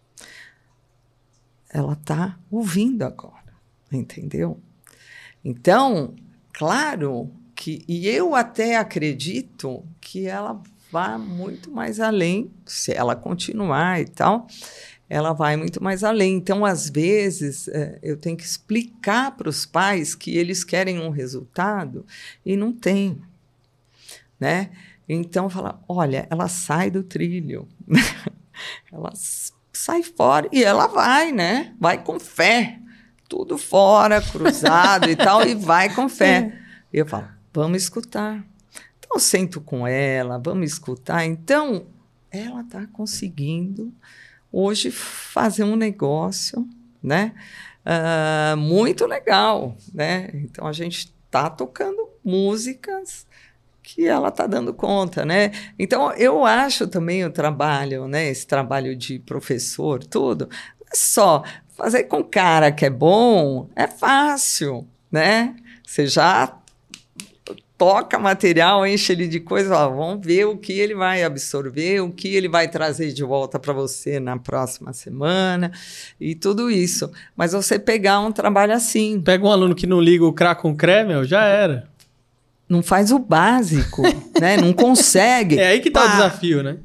[1.69, 3.53] ela está ouvindo agora,
[3.89, 4.59] entendeu?
[5.41, 6.13] Então,
[6.51, 14.01] claro que, e eu até acredito que ela vá muito mais além, se ela continuar
[14.01, 14.47] e tal,
[15.09, 16.35] ela vai muito mais além.
[16.35, 21.09] Então, às vezes, é, eu tenho que explicar para os pais que eles querem um
[21.09, 22.05] resultado
[22.45, 23.21] e não tem,
[24.39, 24.71] né?
[25.07, 27.67] Então, fala, olha, ela sai do trilho,
[28.91, 29.13] ela
[29.71, 31.75] sai fora e ela vai, né?
[31.79, 32.79] Vai com fé,
[33.29, 36.59] tudo fora, cruzado e tal, e vai com fé.
[36.91, 38.43] E eu falo, vamos escutar.
[39.05, 41.25] Então, eu sento com ela, vamos escutar.
[41.25, 41.85] Então,
[42.31, 43.93] ela está conseguindo
[44.51, 46.67] hoje fazer um negócio,
[47.01, 47.33] né?
[47.85, 50.31] Uh, muito legal, né?
[50.33, 53.27] Então a gente está tocando músicas
[53.83, 55.51] que ela está dando conta, né?
[55.77, 58.27] Então eu acho também o trabalho, né?
[58.27, 60.49] Esse trabalho de professor, tudo,
[60.91, 61.43] é só
[61.75, 65.55] fazer com cara que é bom, é fácil, né?
[65.85, 66.57] Você já
[67.77, 72.11] toca material, enche ele de coisa, ó, vamos ver o que ele vai absorver, o
[72.11, 75.71] que ele vai trazer de volta para você na próxima semana
[76.19, 77.11] e tudo isso.
[77.35, 79.21] Mas você pegar um trabalho assim.
[79.21, 81.87] Pega um aluno que não liga o CRA com CREMEL, já era.
[82.67, 84.01] Não faz o básico,
[84.39, 84.57] né?
[84.57, 85.59] Não consegue.
[85.59, 86.77] É aí que está o desafio, né?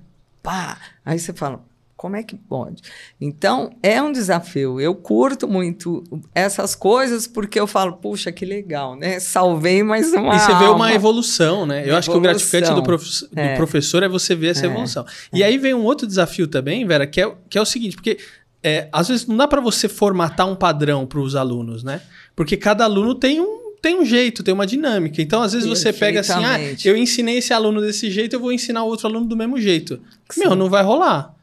[0.42, 0.76] Pá.
[1.04, 1.64] Aí você fala,
[2.00, 2.80] como é que pode?
[3.20, 4.80] Então, é um desafio.
[4.80, 6.02] Eu curto muito
[6.34, 9.20] essas coisas porque eu falo, puxa, que legal, né?
[9.20, 10.34] Salvei mais uma.
[10.34, 11.74] E você vê uma evolução, né?
[11.74, 11.98] Eu evolução.
[11.98, 13.04] acho que o gratificante do, prof...
[13.36, 13.52] é.
[13.52, 14.70] do, professor é você ver essa é.
[14.70, 15.04] evolução.
[15.30, 15.46] E é.
[15.46, 18.16] aí vem um outro desafio também, Vera, que é, que é o seguinte, porque
[18.62, 22.00] é, às vezes não dá para você formatar um padrão para os alunos, né?
[22.34, 25.20] Porque cada aluno tem um tem um jeito, tem uma dinâmica.
[25.20, 28.52] Então, às vezes você pega assim, ah, eu ensinei esse aluno desse jeito, eu vou
[28.52, 30.00] ensinar outro aluno do mesmo jeito.
[30.30, 30.40] Sim.
[30.40, 31.34] Meu, não vai rolar.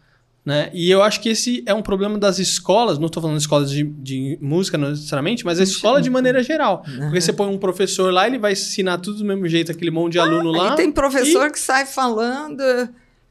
[0.47, 0.69] Né?
[0.73, 3.69] E eu acho que esse é um problema das escolas, não estou falando de escolas
[3.69, 6.86] de, de música necessariamente, mas a escola de maneira geral.
[6.88, 6.99] Uhum.
[7.01, 10.13] Porque você põe um professor lá, ele vai ensinar tudo do mesmo jeito, aquele monte
[10.13, 10.71] de ah, aluno lá.
[10.71, 11.51] E tem professor e...
[11.51, 12.63] que sai falando,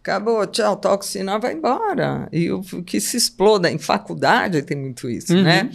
[0.03, 2.29] acabou, tchau, sinal, vai embora.
[2.31, 5.43] E o que se exploda em faculdade tem muito isso, uhum.
[5.43, 5.71] né?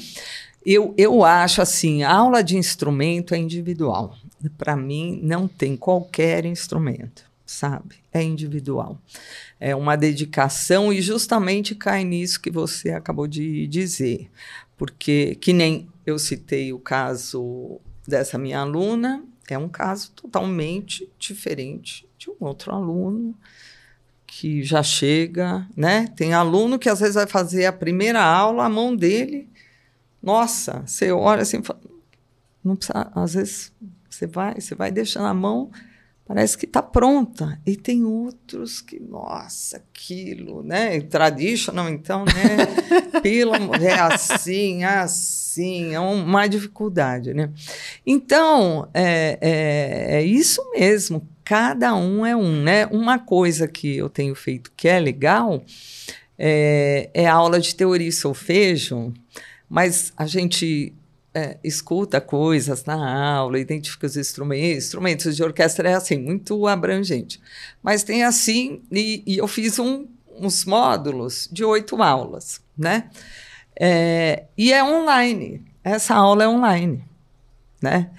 [0.63, 4.15] Eu, eu acho assim, a aula de instrumento é individual.
[4.59, 7.95] Para mim, não tem qualquer instrumento, sabe?
[8.13, 8.99] É individual
[9.61, 14.27] é uma dedicação e justamente cai nisso que você acabou de dizer,
[14.75, 22.09] porque que nem eu citei o caso dessa minha aluna, é um caso totalmente diferente
[22.17, 23.37] de um outro aluno
[24.25, 26.07] que já chega, né?
[26.15, 29.47] Tem aluno que às vezes vai fazer a primeira aula, a mão dele,
[30.23, 31.61] nossa, você olha assim,
[32.63, 33.71] não precisa, às vezes
[34.09, 35.69] você vai, você vai deixando a mão
[36.31, 37.59] parece que está pronta.
[37.65, 41.01] E tem outros que, nossa, aquilo, né?
[41.01, 42.31] Traditional, então, né?
[43.21, 47.51] Pelo, é assim, assim, é uma dificuldade, né?
[48.05, 52.85] Então, é, é, é isso mesmo, cada um é um, né?
[52.85, 55.61] Uma coisa que eu tenho feito que é legal
[56.39, 59.13] é, é a aula de teoria e solfejo,
[59.69, 60.93] mas a gente
[61.33, 64.85] é, escuta coisas na aula, identifica os instrumentos.
[64.85, 67.41] Instrumentos de orquestra é assim, muito abrangente.
[67.81, 73.09] Mas tem assim, e, e eu fiz um, uns módulos de oito aulas, né?
[73.79, 75.65] É, e é online.
[75.83, 77.03] Essa aula é online,
[77.81, 78.11] né?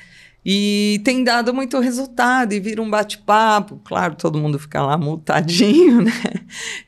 [0.45, 6.03] E tem dado muito resultado, e vira um bate-papo, claro, todo mundo fica lá multadinho,
[6.03, 6.13] né?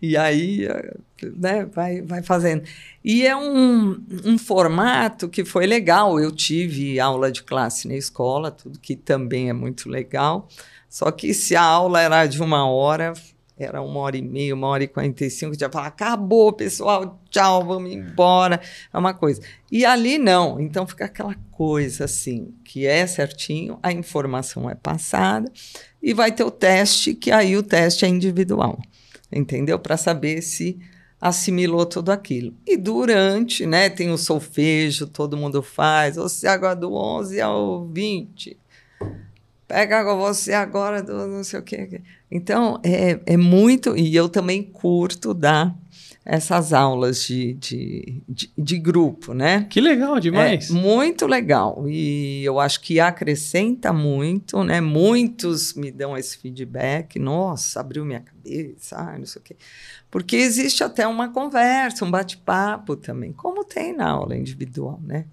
[0.02, 0.66] E aí
[1.36, 2.64] né, vai, vai fazendo.
[3.04, 6.18] E é um, um formato que foi legal.
[6.18, 10.48] Eu tive aula de classe na escola, tudo que também é muito legal.
[10.88, 13.12] Só que se a aula era de uma hora,
[13.56, 17.20] era uma hora e meia, uma hora e quarenta e cinco, já falava, acabou, pessoal,
[17.30, 18.60] tchau, vamos embora.
[18.92, 19.40] É uma coisa.
[19.70, 20.58] E ali não.
[20.58, 25.50] Então fica aquela coisa assim, que é certinho, a informação é passada
[26.02, 28.78] e vai ter o teste, que aí o teste é individual.
[29.32, 29.78] Entendeu?
[29.78, 30.78] Para saber se
[31.20, 32.52] assimilou tudo aquilo.
[32.66, 38.58] E durante, né, tem o solfejo, todo mundo faz, você agora do 11 ao 20,
[39.66, 42.02] pega agora você agora do não sei o quê.
[42.30, 45.74] Então, é, é muito, e eu também curto dar
[46.26, 49.66] essas aulas de, de, de, de, grupo, né?
[49.68, 50.70] Que legal demais!
[50.70, 51.84] É, muito legal.
[51.86, 54.80] E eu acho que acrescenta muito, né?
[54.80, 57.18] Muitos me dão esse feedback.
[57.18, 59.56] Nossa, abriu minha cabeça, ah, não sei o quê.
[60.10, 65.26] Porque existe até uma conversa, um bate-papo também, como tem na aula individual, né?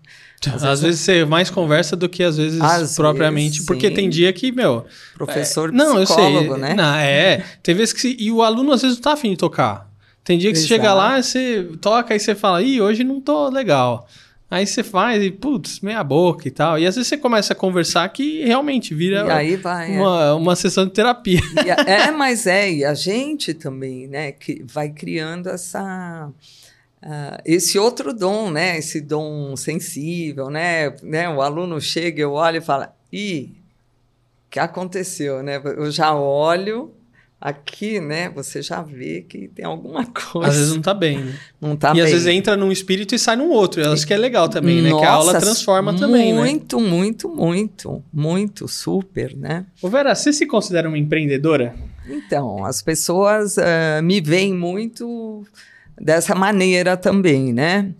[0.47, 3.91] Às, às vezes, vezes, você mais conversa do que às vezes às propriamente, vezes, porque
[3.91, 4.83] tem dia que, meu...
[5.13, 6.73] Professor é, não, psicólogo, eu sei, né?
[6.73, 8.17] Não, é, tem vezes que...
[8.19, 9.90] E o aluno às vezes não tá afim de tocar.
[10.23, 10.67] Tem dia que Exato.
[10.67, 14.07] você chega lá, você toca e você fala, ih, hoje não tô legal.
[14.51, 16.77] Aí você faz e, putz, meia boca e tal.
[16.77, 19.55] E às vezes você começa a conversar que realmente vira vai,
[19.97, 20.33] uma, é.
[20.33, 21.39] uma sessão de terapia.
[21.55, 26.29] A, é, mas é, e a gente também, né, que vai criando essa.
[27.01, 28.77] Uh, esse outro dom, né?
[28.77, 30.93] Esse dom sensível, né?
[31.01, 31.29] né?
[31.29, 33.53] O aluno chega, eu olho e fala, ih,
[34.47, 35.59] o que aconteceu, né?
[35.63, 36.93] Eu já olho
[37.41, 40.47] Aqui, né, você já vê que tem alguma coisa.
[40.47, 41.33] Às vezes não tá bem, né?
[41.59, 42.03] Não tá e bem.
[42.03, 43.91] às vezes entra num espírito e sai num outro.
[43.91, 45.01] Acho que é legal também, Nossa, né?
[45.01, 46.39] Que a aula transforma também, né?
[46.39, 49.65] Muito, muito, muito, muito, super, né?
[49.81, 51.73] Ô Vera, você se considera uma empreendedora?
[52.07, 55.43] Então, as pessoas uh, me veem muito
[55.99, 57.91] dessa maneira também, né?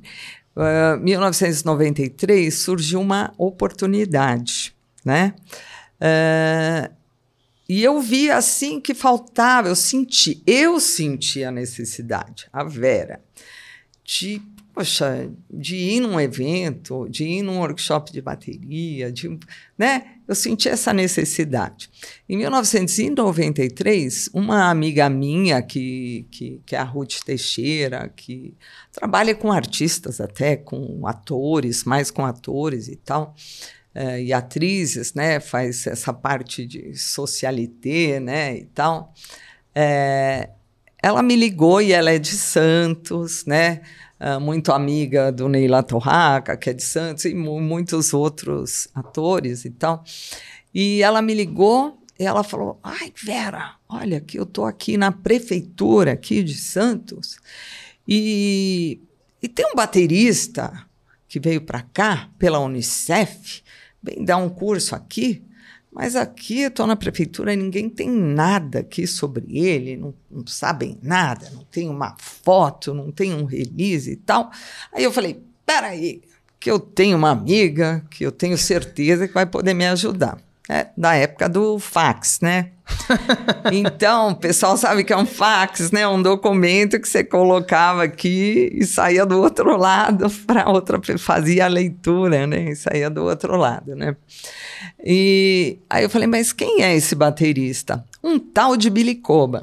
[0.55, 5.33] Uh, 1993 surgiu uma oportunidade, né?
[5.99, 6.93] Uh,
[7.67, 13.19] e eu vi assim que faltava, eu senti, eu senti a necessidade, a Vera,
[14.03, 14.39] de
[14.73, 19.37] poxa, de ir num evento, de ir num workshop de bateria, de,
[19.77, 20.15] né?
[20.27, 21.89] Eu senti essa necessidade.
[22.27, 28.55] Em 1993, uma amiga minha, que, que, que é a Ruth Teixeira, que
[28.91, 33.35] trabalha com artistas até, com atores, mais com atores e tal,
[33.93, 35.39] é, e atrizes, né?
[35.41, 38.57] Faz essa parte de socialité, né?
[38.57, 39.13] E tal.
[39.75, 40.49] É,
[41.01, 43.81] ela me ligou e ela é de Santos, né?
[44.21, 49.71] Uh, muito amiga do Neila Torraca, que é de Santos, e muitos outros atores e
[49.71, 50.03] tal.
[50.73, 55.11] E ela me ligou e ela falou: Ai, Vera, olha, que eu estou aqui na
[55.11, 57.37] prefeitura aqui de Santos
[58.07, 59.01] e,
[59.41, 60.85] e tem um baterista
[61.27, 63.63] que veio para cá pela Unicef,
[64.03, 65.43] vem dar um curso aqui.
[65.91, 70.97] Mas aqui estou na prefeitura e ninguém tem nada aqui sobre ele, não, não, sabem
[71.03, 74.49] nada, não tem uma foto, não tem um release e tal.
[74.93, 76.21] Aí eu falei: peraí,
[76.59, 80.37] que eu tenho uma amiga que eu tenho certeza que vai poder me ajudar.
[80.73, 82.69] É da época do fax, né?
[83.73, 86.07] então, o pessoal sabe que é um fax, né?
[86.07, 91.67] Um documento que você colocava aqui e saía do outro lado para outra, fazia a
[91.67, 92.69] leitura, né?
[92.71, 94.15] E saía do outro lado, né?
[95.03, 98.05] E aí eu falei, mas quem é esse baterista?
[98.23, 99.61] Um tal de Bilicoba,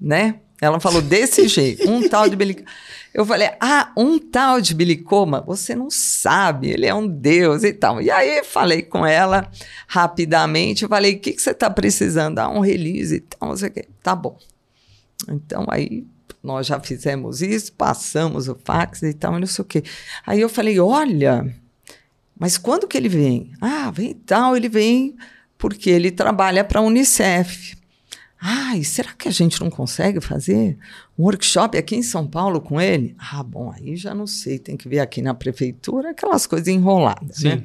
[0.00, 0.36] né?
[0.60, 2.70] Ela falou desse jeito, um tal de Bilicoba.
[3.12, 7.72] Eu falei, ah, um tal de Bilicoma, você não sabe, ele é um deus e
[7.72, 8.00] tal.
[8.00, 9.50] E aí falei com ela
[9.88, 12.38] rapidamente, falei, o que, que você está precisando?
[12.38, 13.88] Ah, um release e tal, não sei o quê.
[14.00, 14.38] Tá bom.
[15.28, 16.06] Então aí
[16.40, 19.82] nós já fizemos isso, passamos o fax e tal, não sei o quê.
[20.24, 21.52] Aí eu falei, olha,
[22.38, 23.52] mas quando que ele vem?
[23.60, 25.16] Ah, vem tal, ele vem
[25.58, 27.76] porque ele trabalha para a Unicef.
[28.40, 30.78] Ai, será que a gente não consegue fazer
[31.18, 33.14] um workshop aqui em São Paulo com ele?
[33.18, 37.36] Ah, bom, aí já não sei, tem que ver aqui na prefeitura aquelas coisas enroladas,
[37.36, 37.48] Sim.
[37.48, 37.64] né?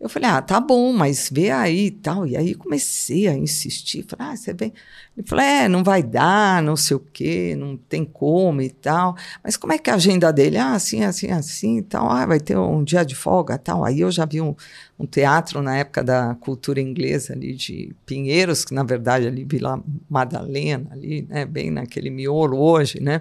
[0.00, 2.26] Eu falei, ah, tá bom, mas vê aí e tal.
[2.26, 4.06] E aí comecei a insistir.
[4.08, 4.72] Falei, ah, você vem.
[5.14, 9.14] Ele falou, é, não vai dar, não sei o quê, não tem como e tal.
[9.44, 10.56] Mas como é que é a agenda dele?
[10.56, 12.10] Ah, assim, assim, assim e tal.
[12.10, 13.84] Ah, vai ter um dia de folga e tal.
[13.84, 14.54] Aí eu já vi um,
[14.98, 19.84] um teatro na época da cultura inglesa ali de Pinheiros, que na verdade ali Vila
[20.08, 23.20] Madalena, ali, né, bem naquele miolo hoje, né?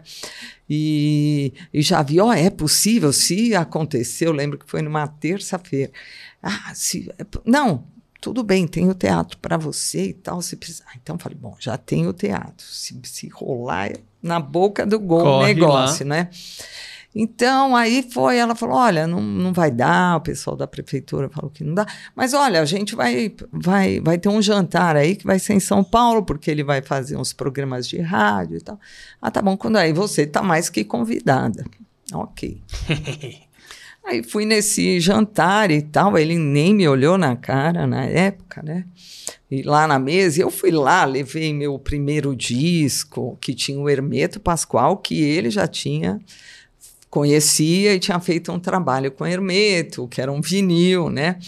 [0.70, 5.92] E, e já vi, ó, oh, é possível, se aconteceu, lembro que foi numa terça-feira.
[6.44, 7.86] Ah, se, é não,
[8.22, 10.42] tudo bem, tem o teatro para você e tal.
[10.42, 10.86] Se precisar.
[10.90, 12.66] Ah, então falei, bom, já tem o teatro.
[12.66, 16.16] Se, se rolar é na boca do gol o negócio, lá.
[16.16, 16.30] né?
[17.14, 21.50] Então, aí foi, ela falou: olha, não, não vai dar, o pessoal da prefeitura falou
[21.50, 25.26] que não dá, mas olha, a gente vai, vai, vai ter um jantar aí que
[25.26, 28.80] vai ser em São Paulo, porque ele vai fazer uns programas de rádio e tal.
[29.22, 31.66] Ah, tá bom, quando aí você tá mais que convidada.
[32.14, 32.62] Ok.
[34.02, 38.86] Aí fui nesse jantar e tal, ele nem me olhou na cara na época, né?
[39.52, 44.40] E lá na mesa, eu fui lá, levei meu primeiro disco, que tinha o Hermeto
[44.40, 46.20] Pascoal, que ele já tinha
[47.10, 51.40] conhecia e tinha feito um trabalho com Hermeto, que era um vinil, né?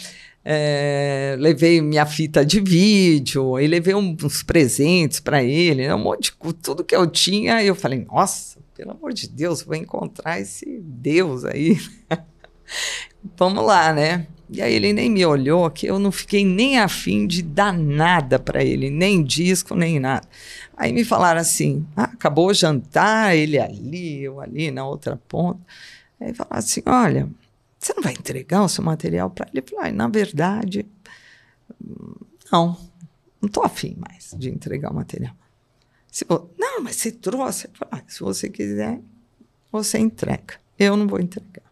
[0.44, 5.94] É, levei minha fita de vídeo e levei uns presentes para ele, né?
[5.94, 7.62] um monte de tudo que eu tinha.
[7.62, 11.78] E eu falei, nossa, pelo amor de Deus, vou encontrar esse Deus aí.
[13.38, 14.26] Vamos lá, né?
[14.54, 18.38] E aí ele nem me olhou, que eu não fiquei nem afim de dar nada
[18.38, 20.28] para ele, nem disco, nem nada.
[20.76, 25.62] Aí me falaram assim: ah, acabou o jantar, ele ali, eu ali na outra ponta.
[26.20, 27.30] Aí falaram assim: olha,
[27.80, 29.60] você não vai entregar o seu material para ele?
[29.60, 30.86] Eu falei, ah, na verdade,
[32.52, 32.78] não,
[33.42, 35.34] não estou afim mais de entregar o material.
[36.12, 36.26] Se,
[36.60, 37.68] não, mas você trouxe.
[37.68, 39.00] Eu falei, ah, se você quiser,
[39.72, 40.56] você entrega.
[40.78, 41.71] Eu não vou entregar.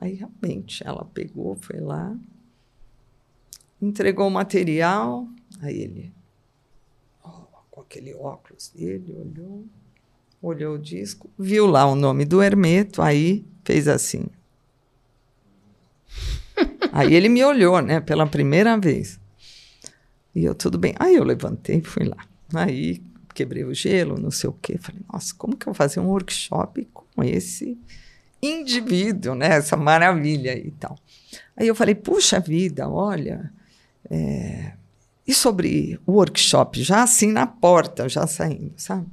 [0.00, 2.16] Aí realmente ela pegou, foi lá,
[3.82, 5.28] entregou o material,
[5.60, 6.12] aí ele,
[7.24, 9.64] oh, com aquele óculos dele, olhou,
[10.40, 14.26] olhou o disco, viu lá o nome do Hermeto, aí fez assim.
[16.92, 19.18] aí ele me olhou, né, pela primeira vez.
[20.32, 20.94] E eu, tudo bem.
[21.00, 22.24] Aí eu levantei e fui lá.
[22.54, 23.02] Aí
[23.34, 24.78] quebrei o gelo, não sei o quê.
[24.78, 27.76] Falei, nossa, como que eu vou fazer um workshop com esse
[28.42, 29.56] indivíduo, né?
[29.56, 30.98] Essa maravilha e tal.
[31.56, 33.52] Aí eu falei, puxa vida, olha,
[34.08, 34.72] é...
[35.26, 39.06] e sobre o workshop, já assim na porta, já saindo, sabe?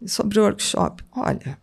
[0.00, 1.58] E sobre o workshop, olha,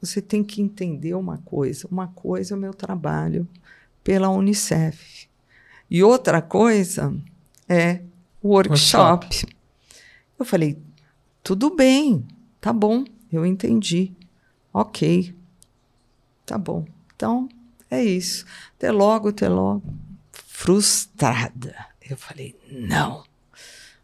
[0.00, 1.86] você tem que entender uma coisa.
[1.90, 3.48] Uma coisa é o meu trabalho
[4.02, 5.28] pela Unicef.
[5.90, 7.14] E outra coisa
[7.68, 8.00] é
[8.42, 9.26] o workshop.
[9.26, 9.56] workshop.
[10.38, 10.78] Eu falei,
[11.42, 12.26] tudo bem,
[12.60, 14.12] tá bom, eu entendi.
[14.72, 15.34] Ok.
[16.50, 16.84] Tá bom.
[17.14, 17.48] Então,
[17.88, 18.44] é isso.
[18.76, 19.84] Até logo, até logo.
[20.32, 21.76] Frustrada.
[22.02, 23.22] Eu falei, não.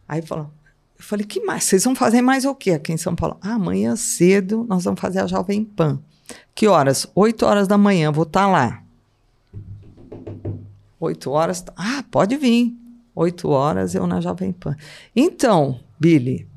[0.07, 0.49] Aí falou,
[0.97, 1.65] eu falei, que mais?
[1.65, 3.37] Vocês vão fazer mais o quê aqui em São Paulo?
[3.41, 5.99] Ah, amanhã cedo nós vamos fazer a Jovem Pan.
[6.55, 7.05] Que horas?
[7.13, 8.81] Oito horas da manhã, vou estar tá lá.
[10.97, 11.65] Oito horas.
[11.75, 12.73] Ah, pode vir.
[13.13, 14.73] Oito horas eu na Jovem Pan.
[15.13, 16.47] Então, Billy,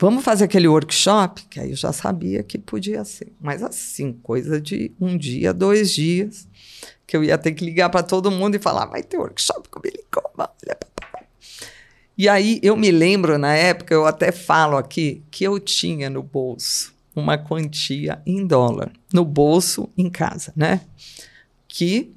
[0.00, 1.44] Vamos fazer aquele workshop?
[1.50, 3.32] Que aí eu já sabia que podia ser.
[3.40, 6.46] Mas assim, coisa de um dia, dois dias,
[7.04, 9.80] que eu ia ter que ligar para todo mundo e falar: vai ter workshop com
[9.80, 10.48] Billy Coleman.
[12.16, 16.22] E aí eu me lembro, na época, eu até falo aqui, que eu tinha no
[16.22, 20.80] bolso uma quantia em dólar, no bolso em casa, né?
[21.66, 22.12] Que,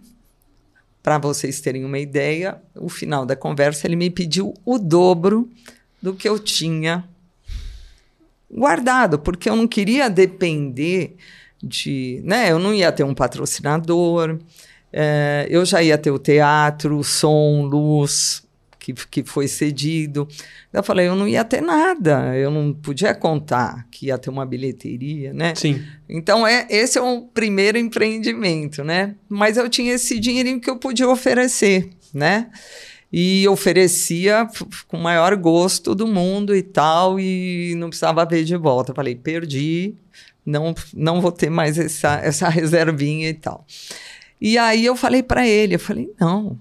[1.02, 5.50] para vocês terem uma ideia, o final da conversa ele me pediu o dobro
[6.02, 7.08] do que eu tinha
[8.52, 11.16] guardado, porque eu não queria depender
[11.62, 12.22] de.
[12.24, 12.52] Né?
[12.52, 14.40] Eu não ia ter um patrocinador,
[14.92, 18.44] é, eu já ia ter o teatro, som, luz,
[18.78, 20.28] que, que foi cedido.
[20.74, 24.46] Eu falei, eu não ia ter nada, eu não podia contar que ia ter uma
[24.46, 25.54] bilheteria, né?
[25.56, 25.82] Sim.
[26.10, 29.16] Então, é, esse é o primeiro empreendimento, né?
[29.30, 32.50] Mas eu tinha esse dinheirinho que eu podia oferecer, né?
[33.12, 34.48] E oferecia
[34.88, 38.94] com o maior gosto do mundo e tal, e não precisava ver de volta.
[38.94, 39.96] Falei, perdi,
[40.46, 43.66] não, não vou ter mais essa, essa reservinha e tal.
[44.40, 46.58] E aí eu falei para ele, eu falei, não,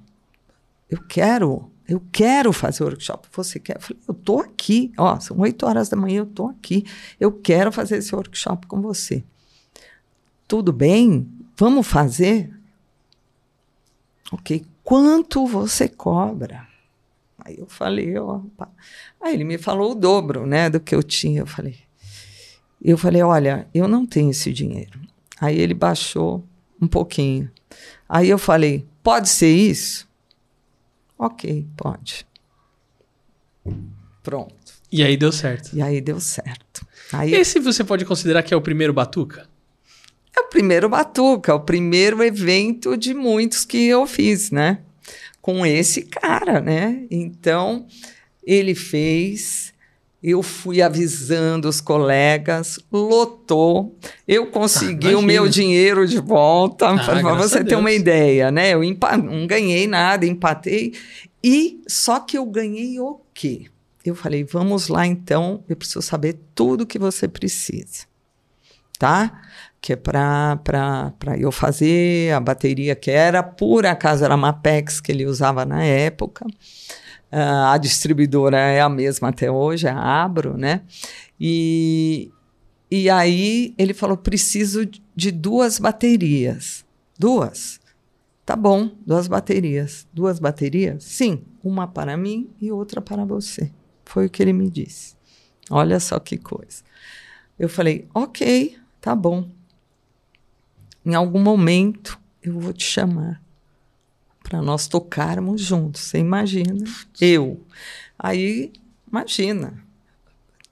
[0.91, 3.29] eu quero, eu quero fazer workshop.
[3.33, 3.77] Você quer?
[3.77, 6.85] Eu falei, eu tô aqui, ó, são oito horas da manhã, eu tô aqui,
[7.19, 9.25] eu quero fazer esse workshop com você.
[10.49, 11.29] Tudo bem?
[11.57, 12.51] Vamos fazer?
[14.33, 16.67] Ok, quanto você cobra?
[17.39, 18.69] Aí eu falei, opa.
[19.23, 21.43] Aí ele me falou o dobro, né, do que eu tinha.
[21.43, 21.79] Eu falei,
[22.83, 25.01] eu falei, olha, eu não tenho esse dinheiro.
[25.41, 26.45] Aí ele baixou
[26.83, 27.49] um pouquinho.
[28.09, 30.09] Aí eu falei, pode ser isso?
[31.17, 32.27] Ok, pode.
[34.25, 34.75] Pronto.
[34.91, 35.71] E aí deu certo.
[35.73, 36.85] E aí deu certo.
[37.13, 39.49] Aí Esse você pode considerar que é o primeiro batuca?
[40.37, 44.79] É o primeiro Batuca, o primeiro evento de muitos que eu fiz, né?
[45.41, 47.05] Com esse cara, né?
[47.11, 47.87] Então,
[48.45, 49.73] ele fez,
[50.23, 53.97] eu fui avisando os colegas, lotou,
[54.29, 58.75] eu consegui ah, o meu dinheiro de volta, ah, para você ter uma ideia, né?
[58.75, 58.83] Eu
[59.23, 60.93] não ganhei nada, empatei,
[61.43, 63.67] e só que eu ganhei o quê?
[64.05, 68.05] Eu falei, vamos lá então, eu preciso saber tudo que você precisa,
[68.99, 69.43] tá?
[69.81, 70.61] Que é para
[71.39, 75.83] eu fazer a bateria que era, por acaso era a Mapex que ele usava na
[75.83, 76.47] época.
[77.33, 80.83] Uh, a distribuidora é a mesma até hoje, a Abro, né?
[81.41, 82.31] E,
[82.91, 86.85] e aí ele falou: preciso de duas baterias.
[87.19, 87.81] Duas?
[88.45, 90.09] Tá bom, duas baterias.
[90.13, 91.05] Duas baterias?
[91.05, 93.71] Sim, uma para mim e outra para você.
[94.05, 95.15] Foi o que ele me disse.
[95.71, 96.83] Olha só que coisa.
[97.57, 99.49] Eu falei: ok, tá bom.
[101.05, 103.43] Em algum momento eu vou te chamar
[104.43, 106.03] para nós tocarmos juntos.
[106.03, 106.85] Você imagina?
[107.21, 107.61] Eu.
[108.19, 108.73] Aí,
[109.11, 109.75] imagina.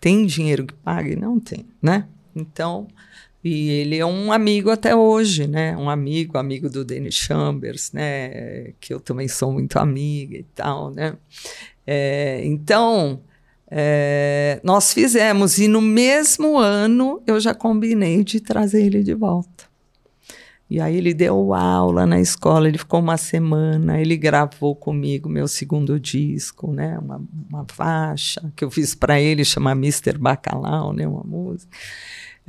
[0.00, 1.16] Tem dinheiro que pague?
[1.16, 2.06] Não tem, né?
[2.34, 2.88] Então,
[3.42, 5.76] E ele é um amigo até hoje, né?
[5.76, 8.72] Um amigo, amigo do Dennis Chambers, né?
[8.80, 11.16] Que eu também sou muito amiga e tal, né?
[11.86, 13.22] É, então,
[13.70, 19.67] é, nós fizemos, e no mesmo ano eu já combinei de trazer ele de volta.
[20.70, 25.48] E aí ele deu aula na escola, ele ficou uma semana, ele gravou comigo meu
[25.48, 26.98] segundo disco, né?
[26.98, 30.18] Uma, uma faixa que eu fiz para ele, chama Mr.
[30.18, 31.06] Bacalau, né?
[31.06, 31.74] Uma música.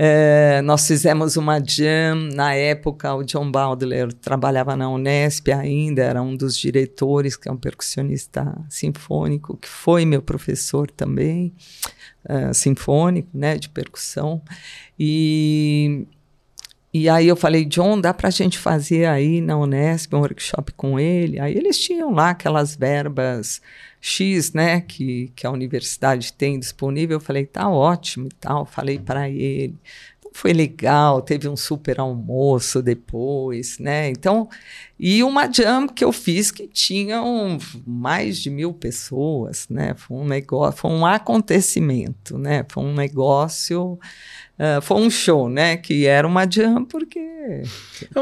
[0.01, 6.22] É, nós fizemos uma jam, na época o John Baldler trabalhava na Unesp ainda, era
[6.22, 11.53] um dos diretores, que é um percussionista sinfônico, que foi meu professor também,
[12.24, 14.41] uh, sinfônico, né, de percussão.
[14.97, 16.07] E,
[16.92, 20.74] e aí eu falei, John, dá para a gente fazer aí na Unesp um workshop
[20.74, 21.40] com ele?
[21.40, 23.62] Aí eles tinham lá aquelas verbas
[24.02, 27.18] X, né, que, que a universidade tem disponível.
[27.18, 28.66] Eu falei, tá ótimo e tal.
[28.66, 29.76] Falei para ele.
[30.20, 34.10] Então, foi legal, teve um super almoço depois, né?
[34.10, 34.50] Então,
[35.00, 39.94] e uma jam que eu fiz que tinham mais de mil pessoas, né?
[39.96, 42.66] Foi um negócio, foi um acontecimento, né?
[42.70, 44.00] Foi um negócio.
[44.60, 45.78] Uh, foi um show, né?
[45.78, 47.64] Que era uma jam porque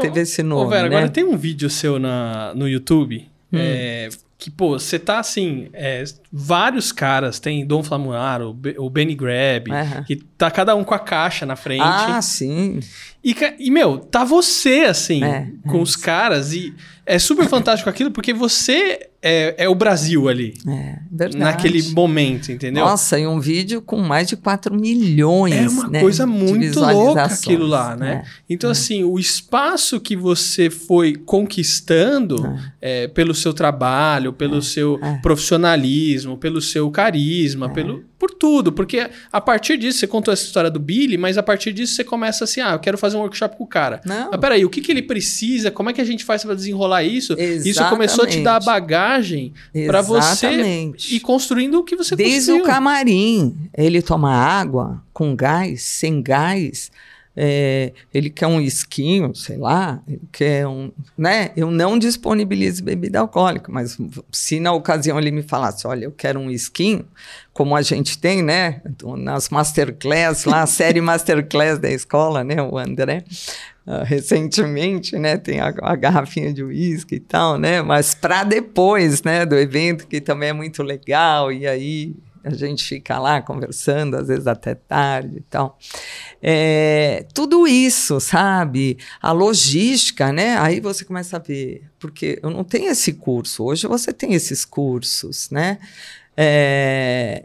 [0.00, 0.66] teve esse nome.
[0.66, 0.96] Ô, Vera, né?
[0.96, 3.26] agora tem um vídeo seu na, no YouTube.
[3.52, 3.58] Hum.
[3.58, 4.08] É,
[4.38, 10.04] que, pô, você tá assim, é, vários caras, tem Dom Flamuaro, o Benny Grab, uhum.
[10.04, 11.82] que tá cada um com a caixa na frente.
[11.82, 12.78] Ah, sim.
[13.24, 16.72] E, e meu, tá você, assim, é, com é os caras, e
[17.04, 20.54] é super fantástico aquilo, porque você é, é o Brasil ali.
[20.66, 21.36] É, verdade.
[21.36, 22.84] Naquele momento, entendeu?
[22.84, 25.54] Nossa, e um vídeo com mais de 4 milhões.
[25.54, 28.24] É uma né, coisa muito louca aquilo lá, né?
[28.24, 28.72] É, então, é.
[28.72, 32.46] assim, o espaço que você foi conquistando
[32.80, 33.04] é.
[33.04, 39.40] é pelo seu trabalho, pelo seu profissionalismo, pelo seu carisma, pelo por tudo, porque a
[39.40, 42.60] partir disso, você contou essa história do Billy, mas a partir disso você começa assim,
[42.60, 44.00] ah, eu quero fazer um workshop com o cara.
[44.04, 44.30] Não.
[44.30, 45.70] Mas peraí, o que, que ele precisa?
[45.70, 47.34] Como é que a gente faz para desenrolar isso?
[47.34, 47.70] Exatamente.
[47.70, 49.52] Isso começou a te dar a bagagem
[49.86, 52.64] para você ir construindo o que você Desde construiu.
[52.64, 56.90] o camarim, ele toma água com gás, sem gás,
[57.40, 60.90] é, ele quer um esquinho, sei lá, ele quer um.
[61.16, 61.52] Né?
[61.56, 63.96] Eu não disponibilizo bebida alcoólica, mas
[64.32, 67.06] se na ocasião ele me falasse, olha, eu quero um esquinho,
[67.52, 68.82] como a gente tem, né?
[69.18, 72.60] Nas masterclass, lá, a série masterclass da escola, né?
[72.60, 73.22] O André.
[73.86, 79.22] Uh, recentemente, né, tem a, a garrafinha de uísque e tal, né, mas para depois,
[79.22, 82.14] né, do evento, que também é muito legal, e aí
[82.48, 85.78] a gente fica lá conversando, às vezes até tarde e tal.
[86.42, 88.98] É, tudo isso, sabe?
[89.20, 90.58] A logística, né?
[90.58, 94.64] Aí você começa a ver, porque eu não tenho esse curso, hoje você tem esses
[94.64, 95.78] cursos, né?
[96.36, 97.44] É,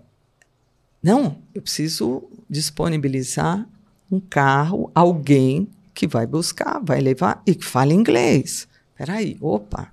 [1.02, 3.68] não, eu preciso disponibilizar
[4.12, 8.68] um carro, alguém que vai buscar, vai levar e que fala inglês.
[8.96, 9.92] Peraí, opa.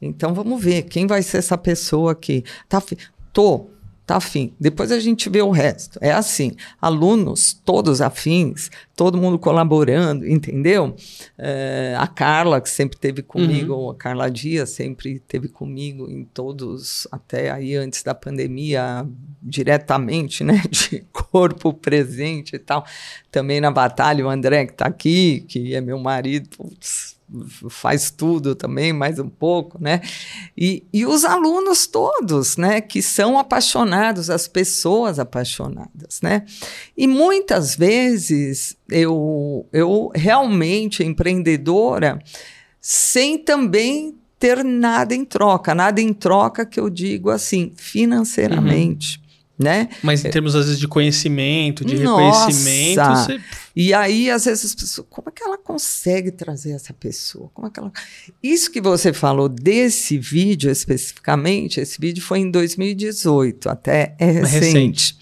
[0.00, 2.44] Então vamos ver quem vai ser essa pessoa aqui.
[2.68, 2.82] Tá,
[3.32, 3.66] tô,
[4.08, 4.54] tá afim.
[4.58, 5.98] Depois a gente vê o resto.
[6.00, 10.96] É assim, alunos todos afins, todo mundo colaborando, entendeu?
[11.36, 13.90] É, a Carla, que sempre teve comigo, uhum.
[13.90, 19.06] a Carla Dias sempre teve comigo em todos, até aí antes da pandemia,
[19.42, 20.62] diretamente, né?
[20.70, 22.86] De corpo presente e tal.
[23.30, 27.17] Também na batalha, o André, que está aqui, que é meu marido, putz,
[27.68, 30.00] faz tudo também, mais um pouco, né?
[30.56, 36.44] E, e os alunos todos, né, que são apaixonados, as pessoas apaixonadas, né?
[36.96, 42.18] E muitas vezes eu, eu realmente empreendedora
[42.80, 49.18] sem também ter nada em troca, nada em troca que eu digo assim, financeiramente.
[49.18, 49.27] Uhum
[49.58, 49.88] né?
[50.02, 52.46] Mas em termos, às vezes, de conhecimento, de Nossa.
[52.46, 53.00] reconhecimento.
[53.00, 53.40] Você...
[53.74, 57.50] E aí, às vezes, as pessoas, como é que ela consegue trazer essa pessoa?
[57.52, 57.92] Como é que ela...
[58.42, 64.56] Isso que você falou desse vídeo especificamente, esse vídeo foi em 2018, até é recente.
[64.56, 65.16] É recente.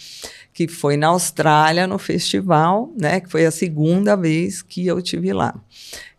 [0.57, 3.21] Que foi na Austrália, no festival, né?
[3.21, 5.55] Que foi a segunda vez que eu tive lá.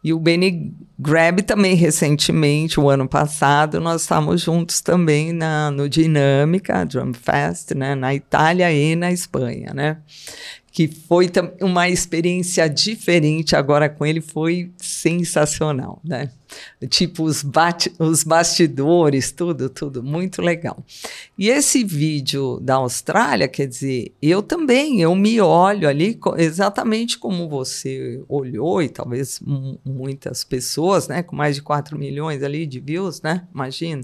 [0.04, 5.90] E o Benny Grab também recentemente, o ano passado, nós estávamos juntos também na, no
[5.90, 9.98] Dinâmica Drum Fest, né, na Itália e na Espanha, né?
[10.78, 11.28] Que foi
[11.60, 16.30] uma experiência diferente agora com ele, foi sensacional, né?
[16.88, 17.44] Tipo, os,
[17.98, 20.86] os bastidores, tudo, tudo, muito legal.
[21.36, 27.50] E esse vídeo da Austrália, quer dizer, eu também, eu me olho ali exatamente como
[27.50, 29.42] você olhou, e talvez
[29.84, 34.04] muitas pessoas, né, com mais de 4 milhões ali de views, né, imagina.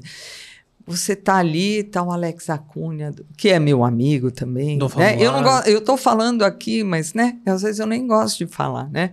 [0.85, 4.77] Você tá ali, tá o Alex Acunha, que é meu amigo também.
[4.77, 5.17] Dom Né?
[5.19, 8.47] Eu não gosto, eu tô falando aqui, mas né, às vezes eu nem gosto de
[8.47, 9.11] falar, né?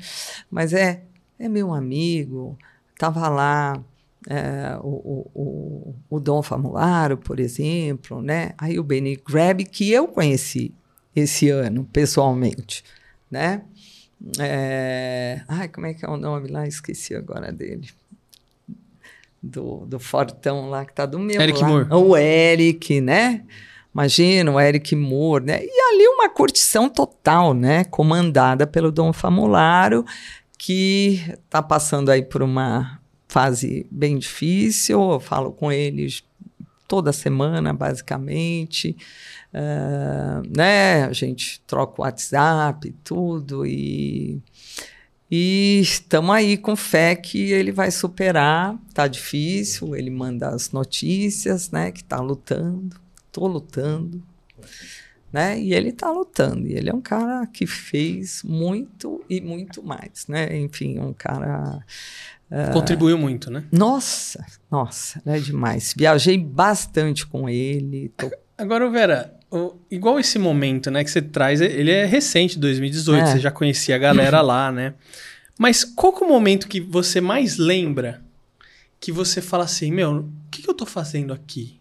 [0.50, 1.04] Mas é,
[1.38, 2.58] é meu amigo,
[2.98, 3.80] tava lá
[4.28, 8.52] é, o, o, o, o Dom Famularo, por exemplo, né?
[8.58, 10.74] Aí o Benny Grab, que eu conheci
[11.14, 12.84] esse ano, pessoalmente,
[13.30, 13.62] né?
[14.38, 16.66] É, ai, como é que é o nome lá?
[16.66, 17.88] Esqueci agora dele.
[19.42, 21.70] Do, do Fortão lá, que tá do meu Eric lado.
[21.70, 21.88] Moore.
[21.92, 23.42] O Eric, né?
[23.92, 25.60] Imagina, o Eric Moore, né?
[25.62, 27.84] E ali uma curtição total, né?
[27.84, 30.04] Comandada pelo Dom Famularo,
[30.58, 35.12] que está passando aí por uma fase bem difícil.
[35.12, 36.22] Eu falo com eles
[36.86, 38.96] toda semana, basicamente.
[39.52, 41.04] Ah, né?
[41.04, 43.66] A gente troca o WhatsApp e tudo.
[43.66, 44.40] E
[45.30, 48.76] e estamos aí com fé que ele vai superar.
[48.92, 51.92] Tá difícil, ele manda as notícias, né?
[51.92, 52.96] Que tá lutando.
[53.30, 54.22] Tô lutando.
[55.32, 55.60] Né?
[55.60, 56.66] E ele tá lutando.
[56.66, 60.56] E ele é um cara que fez muito e muito mais, né?
[60.58, 61.78] Enfim, um cara
[62.72, 63.62] Contribuiu muito, né?
[63.70, 65.94] nossa, nossa, é demais.
[65.96, 68.08] Viajei bastante com ele.
[68.16, 68.28] tô-
[68.58, 73.26] Agora, Vera, o- igual esse momento, né, que você traz, ele é recente, 2018, É.
[73.32, 74.94] você já conhecia a galera lá, né?
[75.58, 78.22] Mas qual é o momento que você mais lembra
[78.98, 81.78] que você fala assim, meu, o que, que eu tô fazendo aqui?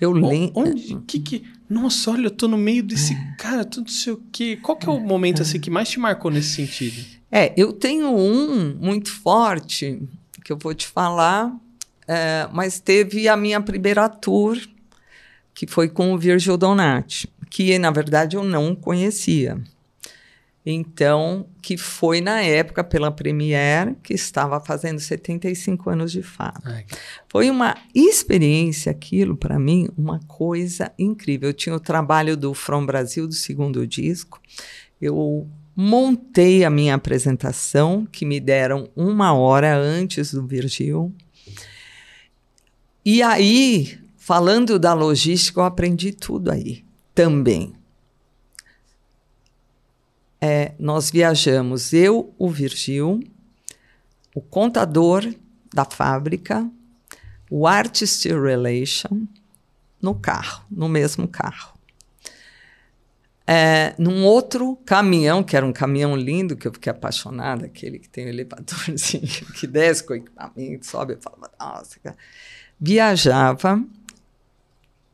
[0.00, 0.52] Eu lembro.
[0.54, 1.42] Onde, que que...
[1.68, 4.58] Nossa, olha, eu tô no meio desse cara, tudo não sei o quê.
[4.60, 7.04] Qual que é o momento, assim, que mais te marcou nesse sentido?
[7.30, 10.02] É, eu tenho um muito forte
[10.44, 11.54] que eu vou te falar,
[12.08, 14.58] é, mas teve a minha primeira tour,
[15.60, 19.60] que foi com o Virgil Donati, que na verdade eu não conhecia.
[20.64, 26.62] Então, que foi na época pela Premiere, que estava fazendo 75 anos de fama.
[26.64, 26.86] Ai,
[27.28, 31.50] Foi uma experiência aquilo para mim, uma coisa incrível.
[31.50, 34.40] Eu tinha o trabalho do From Brasil do segundo disco.
[34.98, 35.46] Eu
[35.76, 41.14] montei a minha apresentação, que me deram uma hora antes do Virgil.
[43.04, 44.00] E aí,
[44.30, 47.74] falando da logística, eu aprendi tudo aí também.
[50.40, 53.24] É, nós viajamos, eu, o Virgil,
[54.32, 55.28] o contador
[55.74, 56.64] da fábrica,
[57.50, 59.26] o Artist Relation
[60.00, 61.76] no carro, no mesmo carro.
[63.44, 68.08] É, num outro caminhão, que era um caminhão lindo, que eu fiquei apaixonada, aquele que
[68.08, 69.26] tem o elevadorzinho,
[69.58, 72.16] que desce com o equipamento, sobe, eu falava, nossa, cara.
[72.78, 73.84] Viajava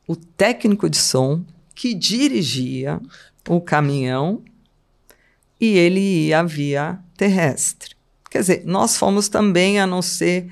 [0.07, 1.43] o técnico de som
[1.75, 2.99] que dirigia
[3.47, 4.41] o caminhão
[5.59, 7.95] e ele ia via terrestre.
[8.29, 10.47] Quer dizer, nós fomos também, a não ser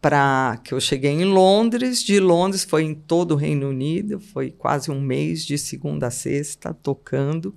[0.00, 4.50] para que eu cheguei em Londres, de Londres foi em todo o Reino Unido, foi
[4.50, 7.54] quase um mês de segunda a sexta tocando.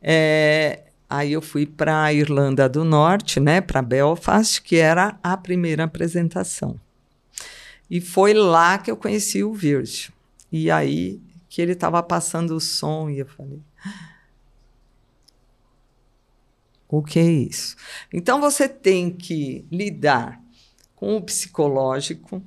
[0.00, 5.36] É, aí eu fui para a Irlanda do Norte, né, para Belfast, que era a
[5.36, 6.80] primeira apresentação.
[7.90, 10.12] E foi lá que eu conheci o Virgil.
[10.50, 13.60] E aí que ele estava passando o som e eu falei,
[16.88, 17.76] o que é isso?
[18.12, 20.42] Então você tem que lidar
[20.94, 22.42] com o psicológico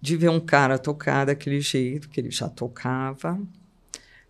[0.00, 3.38] de ver um cara tocar daquele jeito que ele já tocava.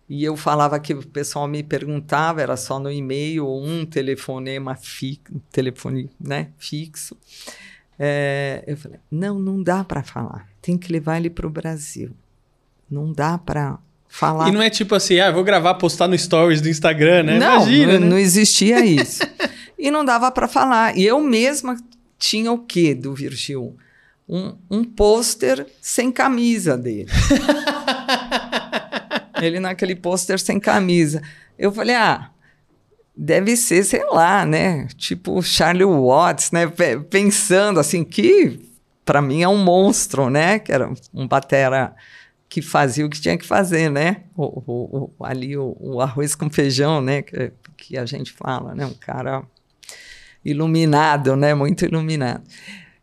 [0.07, 4.75] E eu falava que o pessoal me perguntava, era só no e-mail ou um telefonema
[4.75, 5.21] fi,
[5.51, 7.15] telefone né, fixo.
[8.01, 10.47] É, eu falei, não, não dá para falar.
[10.61, 12.11] Tem que levar ele para o Brasil.
[12.89, 13.77] Não dá para
[14.07, 14.47] falar.
[14.47, 17.37] E não é tipo assim, ah, vou gravar, postar no stories do Instagram, né?
[17.37, 18.07] Não, Imagina, não, né?
[18.07, 19.21] não existia isso.
[19.77, 20.97] e não dava para falar.
[20.97, 21.75] E eu mesma
[22.17, 23.75] tinha o quê do Virgil?
[24.27, 27.09] Um, um pôster sem camisa dele.
[29.41, 31.21] Ele naquele pôster sem camisa.
[31.57, 32.29] Eu falei, ah,
[33.21, 34.87] deve ser, sei lá, né?
[34.97, 36.67] Tipo Charlie Watts, né?
[36.67, 38.59] P- Pensando assim, que
[39.03, 40.57] para mim é um monstro, né?
[40.59, 41.93] Que era um batera
[42.47, 44.23] que fazia o que tinha que fazer, né?
[44.35, 47.21] O, o, o- ali o, o arroz com feijão, né?
[47.21, 48.85] Que, que a gente fala, né?
[48.85, 49.43] Um cara
[50.43, 51.53] iluminado, né?
[51.53, 52.43] Muito iluminado.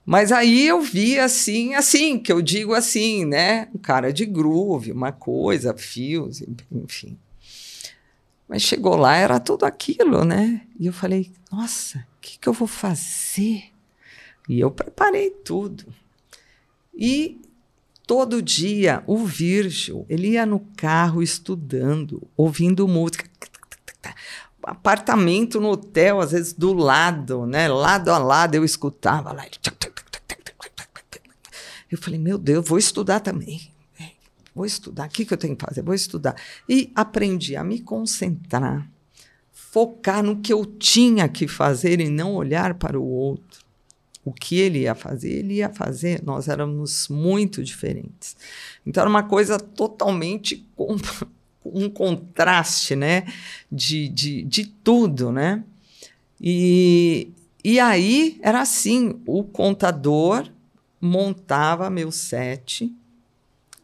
[0.04, 3.68] Mas aí eu vi assim, assim, que eu digo assim, né?
[3.74, 7.18] Um cara de groove, uma coisa, fios, enfim.
[8.48, 10.62] Mas chegou lá, era tudo aquilo, né?
[10.78, 13.72] E eu falei, nossa, o que, que eu vou fazer?
[14.48, 15.86] E eu preparei tudo.
[16.94, 17.40] E
[18.06, 23.28] todo dia o Virgil, ele ia no carro estudando, ouvindo música.
[24.62, 27.68] Apartamento no hotel, às vezes do lado, né?
[27.68, 29.44] Lado a lado eu escutava lá.
[31.90, 33.70] Eu falei, meu Deus, vou estudar também.
[34.56, 35.06] Vou estudar.
[35.06, 35.82] O que, que eu tenho que fazer?
[35.82, 36.34] Vou estudar.
[36.66, 38.90] E aprendi a me concentrar,
[39.52, 43.66] focar no que eu tinha que fazer e não olhar para o outro.
[44.24, 46.22] O que ele ia fazer, ele ia fazer.
[46.24, 48.34] Nós éramos muito diferentes.
[48.86, 50.96] Então era uma coisa totalmente com,
[51.62, 53.26] um contraste, né?
[53.70, 55.62] De, de, de tudo, né?
[56.40, 57.30] E,
[57.62, 60.50] e aí era assim: o contador
[60.98, 62.90] montava meu set,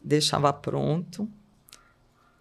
[0.03, 1.29] deixava pronto.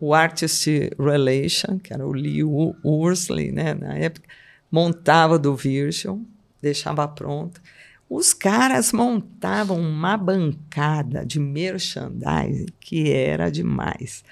[0.00, 0.66] O Artist
[0.98, 4.28] Relation, que era o Lee Worsley, né, na época,
[4.70, 6.26] montava do Virgil,
[6.60, 7.60] deixava pronto.
[8.14, 14.22] Os caras montavam uma bancada de merchandising que era demais.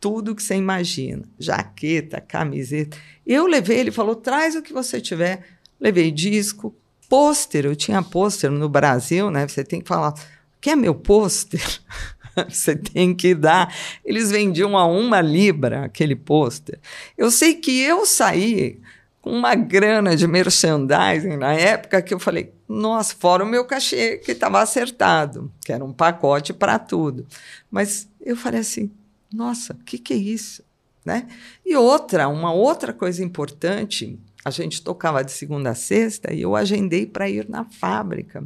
[0.00, 2.96] Tudo que você imagina, jaqueta, camiseta.
[3.26, 5.44] Eu levei, ele falou: traz o que você tiver.
[5.78, 6.74] Levei disco,
[7.08, 7.64] pôster.
[7.64, 9.46] Eu tinha pôster no Brasil, né?
[9.46, 10.14] Você tem que falar:
[10.60, 11.80] quer meu pôster?
[12.48, 13.74] Você tem que dar.
[14.04, 16.78] Eles vendiam a uma libra aquele pôster.
[17.16, 18.80] Eu sei que eu saí
[19.20, 24.18] com uma grana de merchandising na época que eu falei, nossa, fora o meu cachê
[24.18, 27.26] que estava acertado, que era um pacote para tudo.
[27.70, 28.90] Mas eu falei assim,
[29.32, 30.62] nossa, o que, que é isso?
[31.04, 31.26] Né?
[31.64, 36.54] E outra, uma outra coisa importante, a gente tocava de segunda a sexta e eu
[36.54, 38.44] agendei para ir na fábrica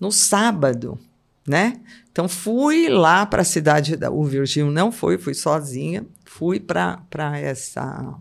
[0.00, 0.98] no sábado
[1.46, 1.80] né?
[2.10, 7.38] Então fui lá para a cidade da o Virgílio não foi, fui sozinha, fui para
[7.38, 8.14] essa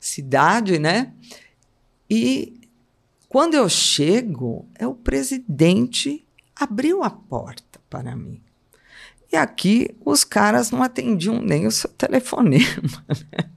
[0.00, 1.12] cidade, né?
[2.08, 2.60] E
[3.28, 6.26] quando eu chego, é o presidente
[6.56, 8.40] abriu a porta para mim.
[9.30, 13.04] E aqui os caras não atendiam nem o seu telefonema.
[13.08, 13.50] Né?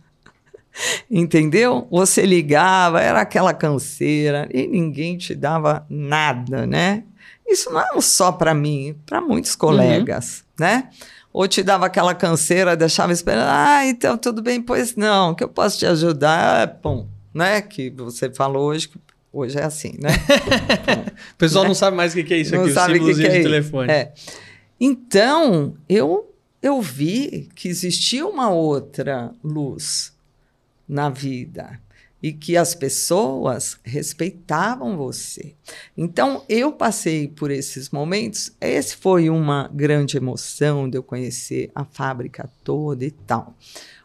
[1.10, 1.88] Entendeu?
[1.90, 7.06] Você ligava, era aquela canseira e ninguém te dava nada, né?
[7.52, 10.66] Isso não é só para mim, para muitos colegas, uhum.
[10.66, 10.90] né?
[11.34, 15.50] Ou te dava aquela canseira, deixava esperando, ah, então tudo bem, pois não, que eu
[15.50, 17.62] posso te ajudar, é, pum, né?
[17.62, 18.98] Que você falou hoje, que
[19.32, 20.10] hoje é assim, né?
[21.34, 21.70] o pessoal né?
[21.70, 23.40] não sabe mais o que é isso não aqui, sabe o símbolozinho que que é
[23.40, 23.92] de telefone.
[23.92, 24.14] É.
[24.80, 30.14] Então, eu, eu vi que existia uma outra luz
[30.88, 31.80] na vida
[32.22, 35.56] e que as pessoas respeitavam você.
[35.98, 38.52] Então, eu passei por esses momentos.
[38.62, 43.56] Esse foi uma grande emoção de eu conhecer a fábrica toda e tal.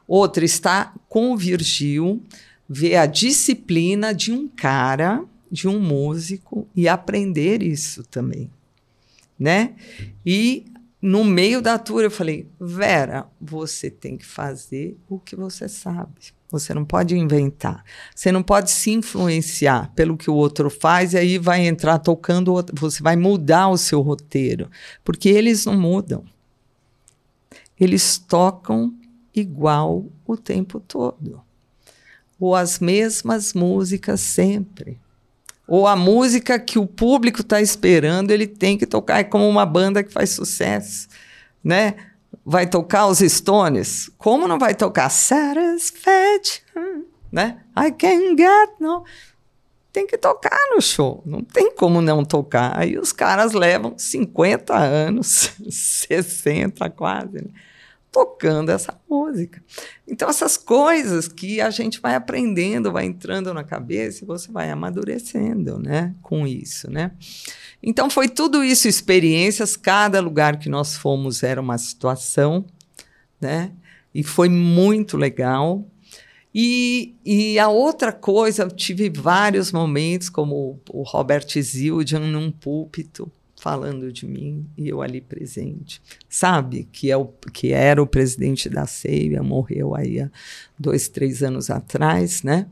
[0.08, 2.22] Outra está com o Virgil,
[2.68, 8.50] ver a disciplina de um cara, de um músico e aprender isso também,
[9.38, 9.74] né?
[10.24, 10.66] E
[11.00, 16.35] no meio da tour eu falei: "Vera, você tem que fazer o que você sabe.
[16.50, 17.84] Você não pode inventar.
[18.14, 22.54] Você não pode se influenciar pelo que o outro faz e aí vai entrar tocando.
[22.74, 24.70] Você vai mudar o seu roteiro.
[25.04, 26.24] Porque eles não mudam.
[27.78, 28.94] Eles tocam
[29.34, 31.40] igual o tempo todo.
[32.38, 35.00] Ou as mesmas músicas sempre.
[35.66, 39.18] Ou a música que o público está esperando, ele tem que tocar.
[39.18, 41.08] É como uma banda que faz sucesso.
[41.62, 41.96] Né?
[42.46, 44.08] Vai tocar os Stones?
[44.16, 47.60] Como não vai tocar Satisfaction, né?
[47.76, 49.04] I can get no.
[49.92, 52.78] Tem que tocar no show, não tem como não tocar.
[52.78, 57.50] Aí os caras levam 50 anos, 60 quase, né?
[58.16, 59.62] Tocando essa música.
[60.08, 64.70] Então, essas coisas que a gente vai aprendendo, vai entrando na cabeça e você vai
[64.70, 66.14] amadurecendo né?
[66.22, 67.10] com isso, né?
[67.82, 72.64] Então foi tudo isso, experiências, cada lugar que nós fomos era uma situação,
[73.38, 73.72] né?
[74.14, 75.86] E foi muito legal.
[76.54, 83.30] E, e a outra coisa, eu tive vários momentos, como o Robert Zildjian num púlpito,
[83.66, 86.00] falando de mim e eu ali presente.
[86.28, 90.30] Sabe que, é o, que era o presidente da CEIA, morreu aí há
[90.78, 92.68] dois, três anos atrás, né?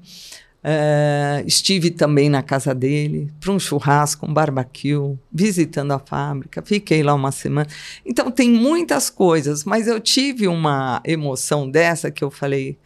[0.62, 6.62] Uh, estive também na casa dele para um churrasco, um barbecue, visitando a fábrica.
[6.62, 7.66] Fiquei lá uma semana.
[8.07, 12.78] Então tem muitas coisas, mas eu tive uma emoção dessa que eu falei,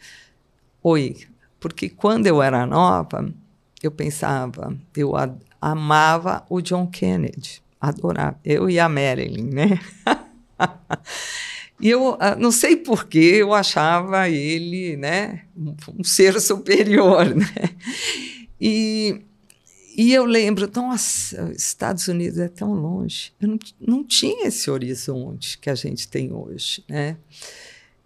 [0.81, 1.15] oi,
[1.59, 3.31] porque quando eu era nova,
[3.83, 5.13] eu pensava, eu
[5.61, 8.39] amava o John Kennedy, adorava.
[8.43, 9.79] Eu e a Marilyn, né?
[11.81, 15.45] E eu ah, não sei por que eu achava ele né,
[15.97, 17.25] um ser superior.
[17.33, 17.45] Né?
[18.59, 19.21] E,
[19.95, 23.31] e eu lembro, nossa, Estados Unidos é tão longe.
[23.39, 26.83] Eu não, não tinha esse horizonte que a gente tem hoje.
[26.89, 27.15] Né?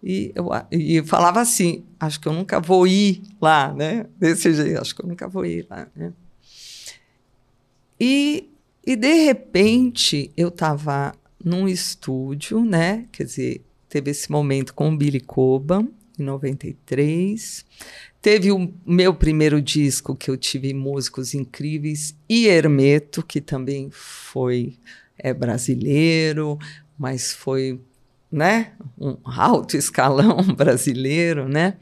[0.00, 4.06] E eu, e eu falava assim: acho que eu nunca vou ir lá, né?
[4.16, 5.88] Desse jeito, acho que eu nunca vou ir lá.
[5.96, 6.12] Né?
[7.98, 8.48] E,
[8.86, 13.06] e de repente eu estava num estúdio, né?
[13.12, 17.64] Quer dizer, teve esse momento com o Billy Coban, em 93.
[18.20, 24.78] Teve o meu primeiro disco que eu tive músicos incríveis e Hermeto, que também foi
[25.18, 26.58] é brasileiro,
[26.98, 27.80] mas foi
[28.34, 31.76] né, um alto escalão brasileiro, né?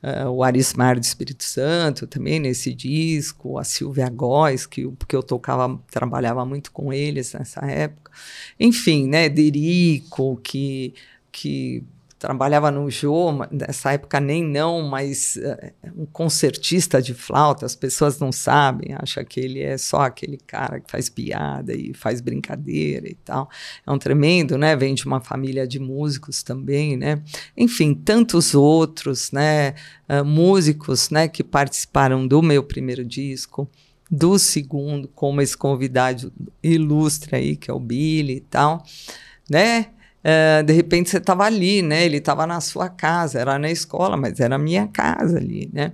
[0.00, 5.22] Uh, o Arismar do Espírito Santo também nesse disco, a Silvia Góes, que porque eu
[5.22, 8.12] tocava, trabalhava muito com eles nessa época.
[8.58, 10.94] Enfim, né, Derico, que
[11.32, 11.84] que
[12.18, 18.18] trabalhava no Jô, nessa época nem não, mas uh, um concertista de flauta, as pessoas
[18.18, 23.08] não sabem, acham que ele é só aquele cara que faz piada e faz brincadeira
[23.08, 23.50] e tal.
[23.86, 24.74] É um tremendo, né?
[24.74, 27.22] Vem de uma família de músicos também, né?
[27.56, 29.74] Enfim, tantos outros, né?
[30.08, 31.28] Uh, músicos, né?
[31.28, 33.68] Que participaram do meu primeiro disco
[34.10, 38.84] do segundo, como esse convidado ilustre aí, que é o Billy e tal,
[39.50, 39.88] né?
[40.26, 42.04] Uh, de repente você estava ali, né?
[42.04, 45.92] Ele estava na sua casa, era na escola, mas era a minha casa ali, né?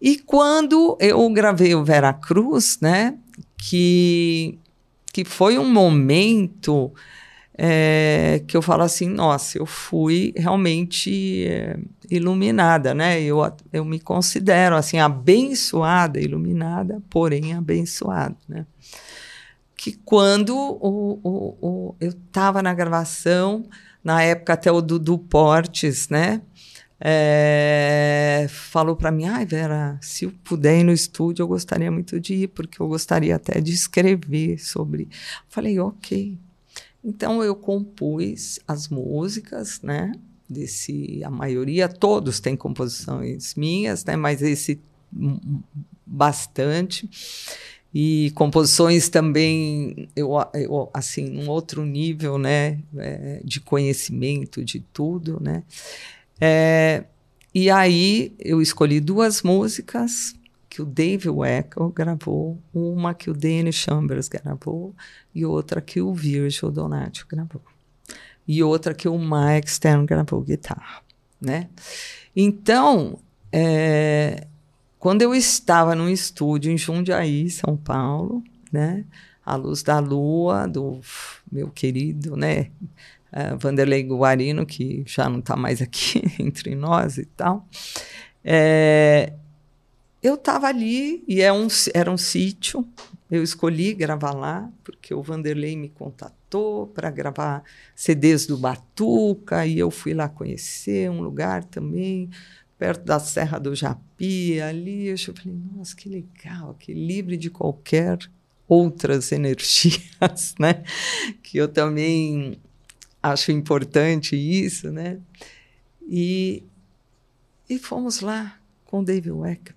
[0.00, 3.18] E quando eu gravei o Vera Cruz, né?
[3.58, 4.58] Que,
[5.12, 6.90] que foi um momento
[7.62, 11.78] é, que eu falo assim, nossa, eu fui realmente é,
[12.10, 13.20] iluminada, né?
[13.20, 13.40] Eu,
[13.70, 18.64] eu me considero assim abençoada, iluminada, porém abençoada, né?
[19.80, 23.64] Que quando o, o, o eu estava na gravação,
[24.04, 26.42] na época até o Dudu Portes, né?
[27.00, 32.20] É, falou para mim, ai Vera, se eu puder ir no estúdio, eu gostaria muito
[32.20, 35.08] de ir, porque eu gostaria até de escrever sobre.
[35.48, 36.36] Falei, ok.
[37.02, 40.12] Então eu compus as músicas, né?
[40.46, 44.14] Desse, a maioria, todos têm composições minhas, né?
[44.14, 44.78] Mas esse
[46.04, 47.08] bastante
[47.92, 55.38] e composições também eu, eu, assim um outro nível né é, de conhecimento de tudo
[55.40, 55.64] né.
[56.40, 57.04] É,
[57.54, 60.34] e aí eu escolhi duas músicas
[60.68, 64.94] que o Dave Weckl gravou uma que o Danny Chambers gravou
[65.34, 67.62] e outra que o Virgil Donati gravou.
[68.46, 71.02] E outra que o Mike Stern gravou guitarra
[71.40, 71.68] né.
[72.36, 73.18] Então
[73.52, 74.46] é,
[75.00, 79.06] quando eu estava num estúdio em Jundiaí, São Paulo, né?
[79.44, 81.00] A Luz da Lua, do
[81.50, 82.70] meu querido, né?
[83.32, 87.66] Uh, Vanderlei Guarino, que já não está mais aqui entre nós e tal.
[88.44, 89.32] É,
[90.22, 92.86] eu estava ali e é um, era um sítio.
[93.30, 97.62] Eu escolhi gravar lá, porque o Vanderlei me contatou para gravar
[97.94, 102.28] CDs do Batuca, e eu fui lá conhecer um lugar também
[102.80, 105.08] perto da Serra do Japi, ali.
[105.08, 108.18] Eu falei, nossa, que legal, que livre de qualquer
[108.66, 110.82] outras energias, né?
[111.42, 112.58] Que eu também
[113.22, 115.20] acho importante isso, né?
[116.08, 116.64] E,
[117.68, 119.76] e fomos lá com o David Wecker.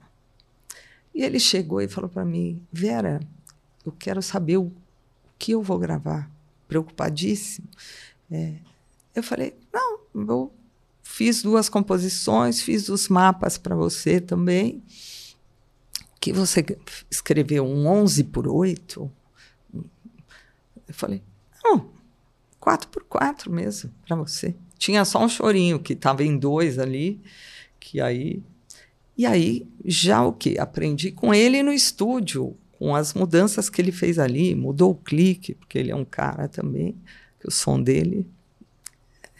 [1.14, 3.20] E ele chegou e falou para mim, Vera,
[3.86, 4.72] eu quero saber o,
[5.38, 6.32] que eu vou gravar.
[6.70, 7.68] Preocupadíssimo.
[8.32, 8.54] É,
[9.14, 10.54] eu falei, não, eu
[11.16, 14.82] Fiz duas composições, fiz os mapas para você também.
[16.20, 16.66] Que você
[17.08, 19.12] escreveu um 11 por 8?
[19.76, 19.84] Eu
[20.90, 21.22] falei,
[21.64, 21.92] não,
[22.60, 24.56] 4 por 4 mesmo, para você.
[24.76, 27.22] Tinha só um chorinho, que estava em dois ali,
[27.80, 28.42] que aí...
[29.16, 30.58] E aí, já o que?
[30.58, 35.54] Aprendi com ele no estúdio, com as mudanças que ele fez ali, mudou o clique,
[35.54, 36.98] porque ele é um cara também,
[37.40, 38.26] que o som dele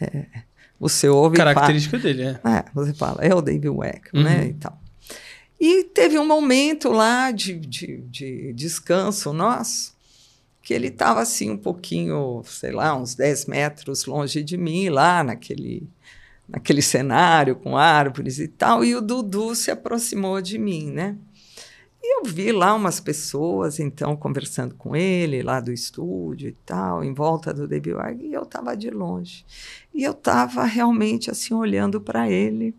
[0.00, 0.44] é,
[0.84, 2.48] você ouve Característica fala, dele, é.
[2.48, 2.64] é.
[2.74, 4.22] Você fala, é o David né, uhum.
[4.22, 4.78] né, e tal.
[5.58, 9.94] E teve um momento lá de, de, de descanso nosso,
[10.62, 15.24] que ele estava assim um pouquinho, sei lá, uns 10 metros longe de mim, lá
[15.24, 15.88] naquele,
[16.46, 21.16] naquele cenário com árvores e tal, e o Dudu se aproximou de mim, né?
[22.06, 27.02] E eu vi lá umas pessoas, então, conversando com ele, lá do estúdio e tal,
[27.02, 29.42] em volta do David Wagner, e eu estava de longe.
[29.94, 32.74] E eu estava realmente, assim, olhando para ele.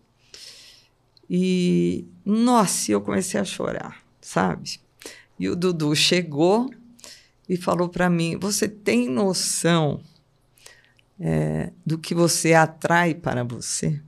[1.28, 4.78] E, nossa, eu comecei a chorar, sabe?
[5.36, 6.70] E o Dudu chegou
[7.48, 10.00] e falou para mim: Você tem noção
[11.18, 14.00] é, do que você atrai para você?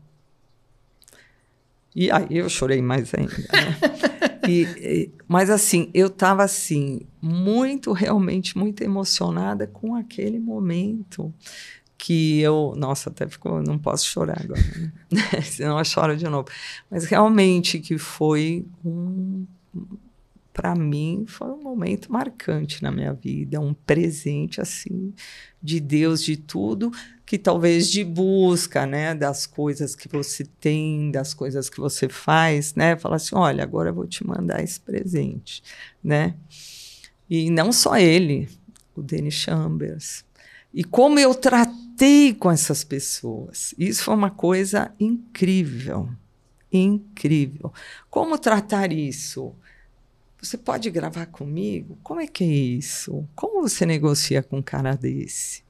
[1.92, 3.34] E aí eu chorei mais ainda.
[3.34, 3.98] Né?
[4.48, 11.32] E, e, mas assim, eu estava assim, muito, realmente, muito emocionada com aquele momento
[11.96, 14.62] que eu, nossa, até ficou, não posso chorar agora,
[15.10, 15.42] né?
[15.42, 16.48] senão eu choro de novo.
[16.88, 19.44] Mas realmente que foi um
[20.52, 25.14] para mim foi um momento marcante na minha vida, um presente assim
[25.62, 26.90] de Deus de tudo,
[27.28, 32.74] que talvez de busca, né, das coisas que você tem, das coisas que você faz,
[32.74, 35.62] né, fala assim, olha, agora eu vou te mandar esse presente,
[36.02, 36.34] né?
[37.28, 38.48] E não só ele,
[38.96, 40.24] o Dennis Chambers.
[40.72, 43.74] E como eu tratei com essas pessoas.
[43.76, 46.08] Isso foi uma coisa incrível.
[46.72, 47.70] Incrível.
[48.08, 49.54] Como tratar isso?
[50.40, 51.98] Você pode gravar comigo?
[52.02, 53.28] Como é que é isso?
[53.34, 55.67] Como você negocia com um cara desse?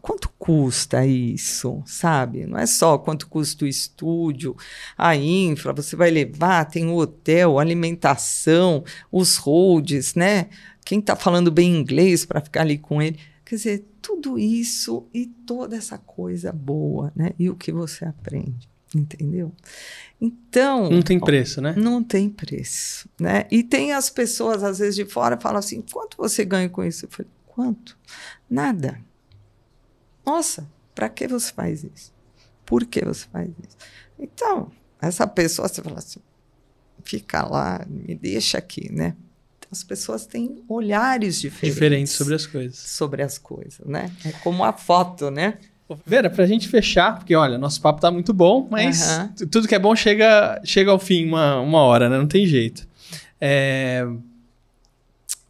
[0.00, 2.46] Quanto custa isso, sabe?
[2.46, 4.56] Não é só quanto custa o estúdio,
[4.96, 10.48] a infra, você vai levar, tem o hotel, alimentação, os holds, né?
[10.84, 13.18] Quem está falando bem inglês para ficar ali com ele.
[13.44, 17.32] Quer dizer, tudo isso e toda essa coisa boa, né?
[17.38, 19.52] E o que você aprende, entendeu?
[20.20, 20.90] Então.
[20.90, 21.74] Não tem preço, né?
[21.76, 23.46] Não tem preço, né?
[23.50, 27.06] E tem as pessoas, às vezes, de fora, falam assim: quanto você ganha com isso?
[27.06, 27.96] Eu falei: quanto?
[28.48, 29.00] Nada.
[30.24, 32.12] Nossa, para que você faz isso?
[32.64, 33.76] Por que você faz isso?
[34.18, 34.70] Então,
[35.00, 36.20] essa pessoa, você fala assim,
[37.04, 39.14] fica lá, me deixa aqui, né?
[39.70, 41.74] As pessoas têm olhares diferentes.
[41.74, 42.78] Diferentes sobre as coisas.
[42.78, 44.10] Sobre as coisas, né?
[44.24, 45.58] É como a foto, né?
[46.06, 49.46] Vera, pra gente fechar, porque olha, nosso papo tá muito bom, mas uhum.
[49.48, 52.16] tudo que é bom chega, chega ao fim uma, uma hora, né?
[52.16, 52.86] Não tem jeito.
[53.40, 54.06] É...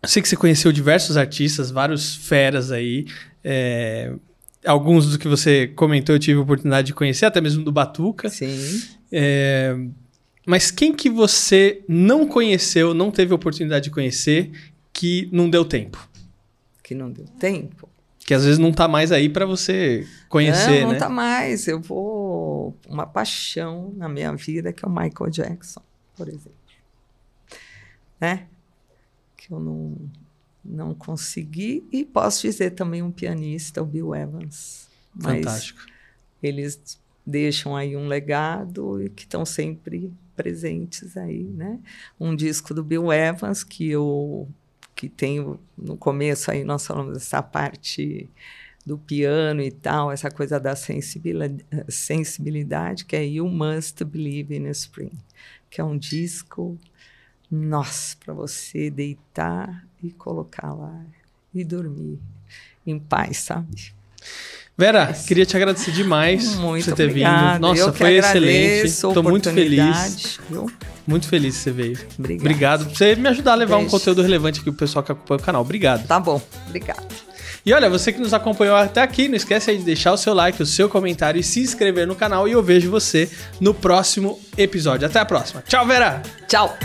[0.02, 3.06] Eu sei que você conheceu diversos artistas, vários feras aí.
[3.44, 4.12] É
[4.64, 8.28] alguns dos que você comentou eu tive a oportunidade de conhecer, até mesmo do Batuca.
[8.28, 8.82] Sim.
[9.12, 9.76] É,
[10.46, 14.50] mas quem que você não conheceu, não teve a oportunidade de conhecer,
[14.92, 16.08] que não deu tempo?
[16.82, 17.88] Que não deu tempo?
[18.26, 20.92] Que às vezes não está mais aí para você conhecer, não, não né?
[20.92, 21.68] Não tá mais.
[21.68, 22.74] Eu vou...
[22.88, 25.82] Uma paixão na minha vida que é o Michael Jackson,
[26.16, 26.52] por exemplo.
[28.18, 28.46] Né?
[29.36, 29.96] Que eu não
[30.64, 31.84] não consegui.
[31.92, 34.88] E posso dizer também um pianista, o Bill Evans.
[35.20, 35.80] Fantástico.
[36.42, 41.78] eles deixam aí um legado e que estão sempre presentes aí, né?
[42.18, 44.48] Um disco do Bill Evans que eu
[44.94, 48.28] que tenho no começo aí nós falamos dessa parte
[48.86, 54.68] do piano e tal, essa coisa da sensibilidade, sensibilidade que é You Must Believe in
[54.68, 55.12] Spring,
[55.70, 56.78] que é um disco
[57.50, 61.00] nossa, para você deitar e colocar lá
[61.54, 62.18] e dormir
[62.86, 63.92] em paz, sabe?
[64.76, 67.52] Vera, queria te agradecer demais muito por você ter obrigada.
[67.54, 67.60] vindo.
[67.62, 68.86] Nossa, Eu foi excelente.
[68.86, 70.40] Estou muito feliz.
[70.50, 70.70] Viu?
[71.06, 71.98] Muito feliz que você veio.
[72.18, 72.40] Obrigado.
[72.40, 73.88] Obrigado por você me ajudar a levar Beijo.
[73.88, 75.62] um conteúdo relevante aqui pro pessoal que acompanha o canal.
[75.62, 76.06] Obrigado.
[76.06, 76.42] Tá bom.
[76.66, 77.06] Obrigado.
[77.64, 80.34] E olha, você que nos acompanhou até aqui, não esquece aí de deixar o seu
[80.34, 82.48] like, o seu comentário e se inscrever no canal.
[82.48, 83.30] E eu vejo você
[83.60, 85.06] no próximo episódio.
[85.06, 85.62] Até a próxima.
[85.66, 86.20] Tchau, Vera.
[86.48, 86.76] Tchau.